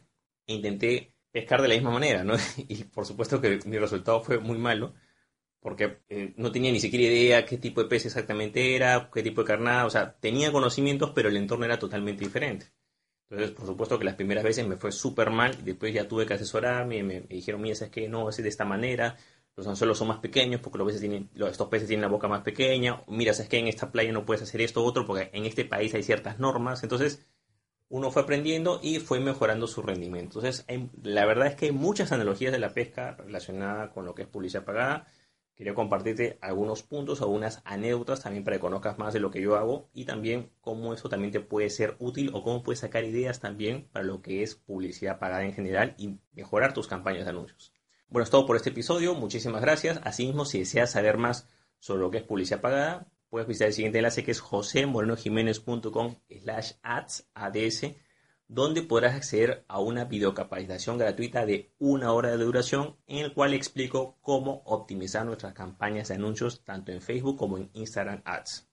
e 0.47 0.53
intenté 0.53 1.13
pescar 1.31 1.61
de 1.61 1.67
la 1.67 1.75
misma 1.75 1.91
manera, 1.91 2.23
¿no? 2.23 2.35
Y 2.57 2.85
por 2.85 3.05
supuesto 3.05 3.41
que 3.41 3.59
mi 3.65 3.77
resultado 3.77 4.21
fue 4.21 4.39
muy 4.39 4.57
malo, 4.57 4.93
porque 5.59 5.99
eh, 6.09 6.33
no 6.37 6.51
tenía 6.51 6.71
ni 6.71 6.79
siquiera 6.79 7.05
idea 7.05 7.45
qué 7.45 7.57
tipo 7.57 7.81
de 7.83 7.89
pez 7.89 8.05
exactamente 8.05 8.75
era, 8.75 9.09
qué 9.13 9.23
tipo 9.23 9.41
de 9.41 9.47
carnada, 9.47 9.85
o 9.85 9.89
sea, 9.89 10.15
tenía 10.19 10.51
conocimientos, 10.51 11.11
pero 11.15 11.29
el 11.29 11.37
entorno 11.37 11.65
era 11.65 11.79
totalmente 11.79 12.23
diferente. 12.23 12.67
Entonces, 13.29 13.55
por 13.55 13.65
supuesto 13.65 13.97
que 13.97 14.05
las 14.05 14.15
primeras 14.15 14.43
veces 14.43 14.67
me 14.67 14.77
fue 14.77 14.91
súper 14.91 15.31
mal, 15.31 15.57
y 15.59 15.63
después 15.63 15.93
ya 15.93 16.07
tuve 16.07 16.25
que 16.25 16.35
asesorarme, 16.35 17.03
me, 17.03 17.21
me 17.21 17.27
dijeron, 17.27 17.61
mira, 17.61 17.73
es 17.73 17.89
que 17.89 18.07
no, 18.07 18.29
es 18.29 18.37
de 18.37 18.47
esta 18.47 18.65
manera, 18.65 19.17
los 19.55 19.67
anzuelos 19.67 19.97
son 19.97 20.09
más 20.09 20.19
pequeños 20.19 20.61
porque 20.61 20.77
los 20.77 20.87
peces 20.87 21.01
tienen, 21.01 21.29
estos 21.35 21.67
peces 21.69 21.87
tienen 21.87 22.01
la 22.01 22.07
boca 22.09 22.27
más 22.27 22.41
pequeña, 22.41 23.03
mira, 23.07 23.31
es 23.31 23.47
que 23.47 23.57
en 23.57 23.67
esta 23.67 23.91
playa 23.91 24.11
no 24.11 24.25
puedes 24.25 24.43
hacer 24.43 24.61
esto 24.61 24.83
otro 24.83 25.05
porque 25.05 25.29
en 25.33 25.45
este 25.45 25.65
país 25.65 25.93
hay 25.93 26.03
ciertas 26.03 26.39
normas, 26.39 26.83
entonces 26.83 27.25
uno 27.87 28.11
fue 28.11 28.23
aprendiendo 28.23 28.79
y 28.81 28.99
fue 28.99 29.19
mejorando 29.19 29.67
su 29.67 29.81
rendimiento. 29.81 30.39
Entonces, 30.39 30.65
la 31.03 31.25
verdad 31.25 31.47
es 31.47 31.55
que 31.55 31.67
hay 31.67 31.71
muchas 31.71 32.11
analogías 32.11 32.51
de 32.51 32.59
la 32.59 32.73
pesca 32.73 33.15
relacionada 33.15 33.91
con 33.91 34.05
lo 34.05 34.15
que 34.15 34.23
es 34.23 34.27
publicidad 34.27 34.65
pagada, 34.65 35.07
Quería 35.55 35.73
compartirte 35.73 36.37
algunos 36.41 36.83
puntos, 36.83 37.21
algunas 37.21 37.61
anécdotas 37.63 38.21
también 38.21 38.43
para 38.43 38.57
que 38.57 38.61
conozcas 38.61 38.97
más 38.97 39.13
de 39.13 39.21
lo 39.21 39.31
que 39.31 39.41
yo 39.41 39.55
hago 39.55 39.89
y 39.93 40.03
también 40.03 40.51
cómo 40.59 40.93
eso 40.93 41.07
también 41.07 41.31
te 41.31 41.39
puede 41.39 41.69
ser 41.69 41.95
útil 41.99 42.29
o 42.33 42.43
cómo 42.43 42.61
puedes 42.61 42.81
sacar 42.81 43.05
ideas 43.05 43.39
también 43.39 43.87
para 43.93 44.03
lo 44.03 44.21
que 44.21 44.43
es 44.43 44.55
publicidad 44.55 45.17
pagada 45.17 45.45
en 45.45 45.53
general 45.53 45.95
y 45.97 46.19
mejorar 46.33 46.73
tus 46.73 46.87
campañas 46.87 47.23
de 47.23 47.29
anuncios. 47.29 47.74
Bueno, 48.07 48.23
es 48.23 48.29
todo 48.29 48.45
por 48.45 48.55
este 48.55 48.69
episodio. 48.69 49.15
Muchísimas 49.15 49.61
gracias. 49.61 49.99
Asimismo, 50.03 50.45
si 50.45 50.59
deseas 50.59 50.91
saber 50.91 51.17
más 51.17 51.47
sobre 51.79 52.01
lo 52.01 52.11
que 52.11 52.17
es 52.19 52.23
publicidad 52.23 52.61
pagada, 52.61 53.07
puedes 53.29 53.47
visitar 53.47 53.67
el 53.67 53.73
siguiente 53.73 53.99
enlace 53.99 54.23
que 54.23 54.31
es 54.31 54.39
josemorenojiménez.com 54.39 56.15
slash 56.29 56.71
ads, 56.83 57.29
ads 57.33 57.85
donde 58.47 58.83
podrás 58.83 59.15
acceder 59.15 59.65
a 59.67 59.79
una 59.79 60.05
videocapacitación 60.05 60.97
gratuita 60.97 61.45
de 61.45 61.73
una 61.79 62.13
hora 62.13 62.29
de 62.29 62.43
duración 62.43 62.95
en 63.07 63.25
el 63.25 63.33
cual 63.33 63.53
explico 63.53 64.17
cómo 64.21 64.61
optimizar 64.65 65.25
nuestras 65.25 65.53
campañas 65.53 66.09
de 66.09 66.15
anuncios 66.15 66.63
tanto 66.63 66.91
en 66.91 67.01
Facebook 67.01 67.37
como 67.37 67.57
en 67.57 67.69
Instagram 67.73 68.21
Ads. 68.23 68.69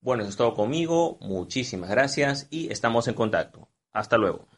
Bueno, 0.00 0.22
eso 0.22 0.30
es 0.30 0.36
todo 0.36 0.54
conmigo, 0.54 1.18
muchísimas 1.20 1.88
gracias 1.88 2.48
y 2.50 2.70
estamos 2.70 3.08
en 3.08 3.14
contacto. 3.14 3.68
Hasta 3.92 4.18
luego. 4.18 4.53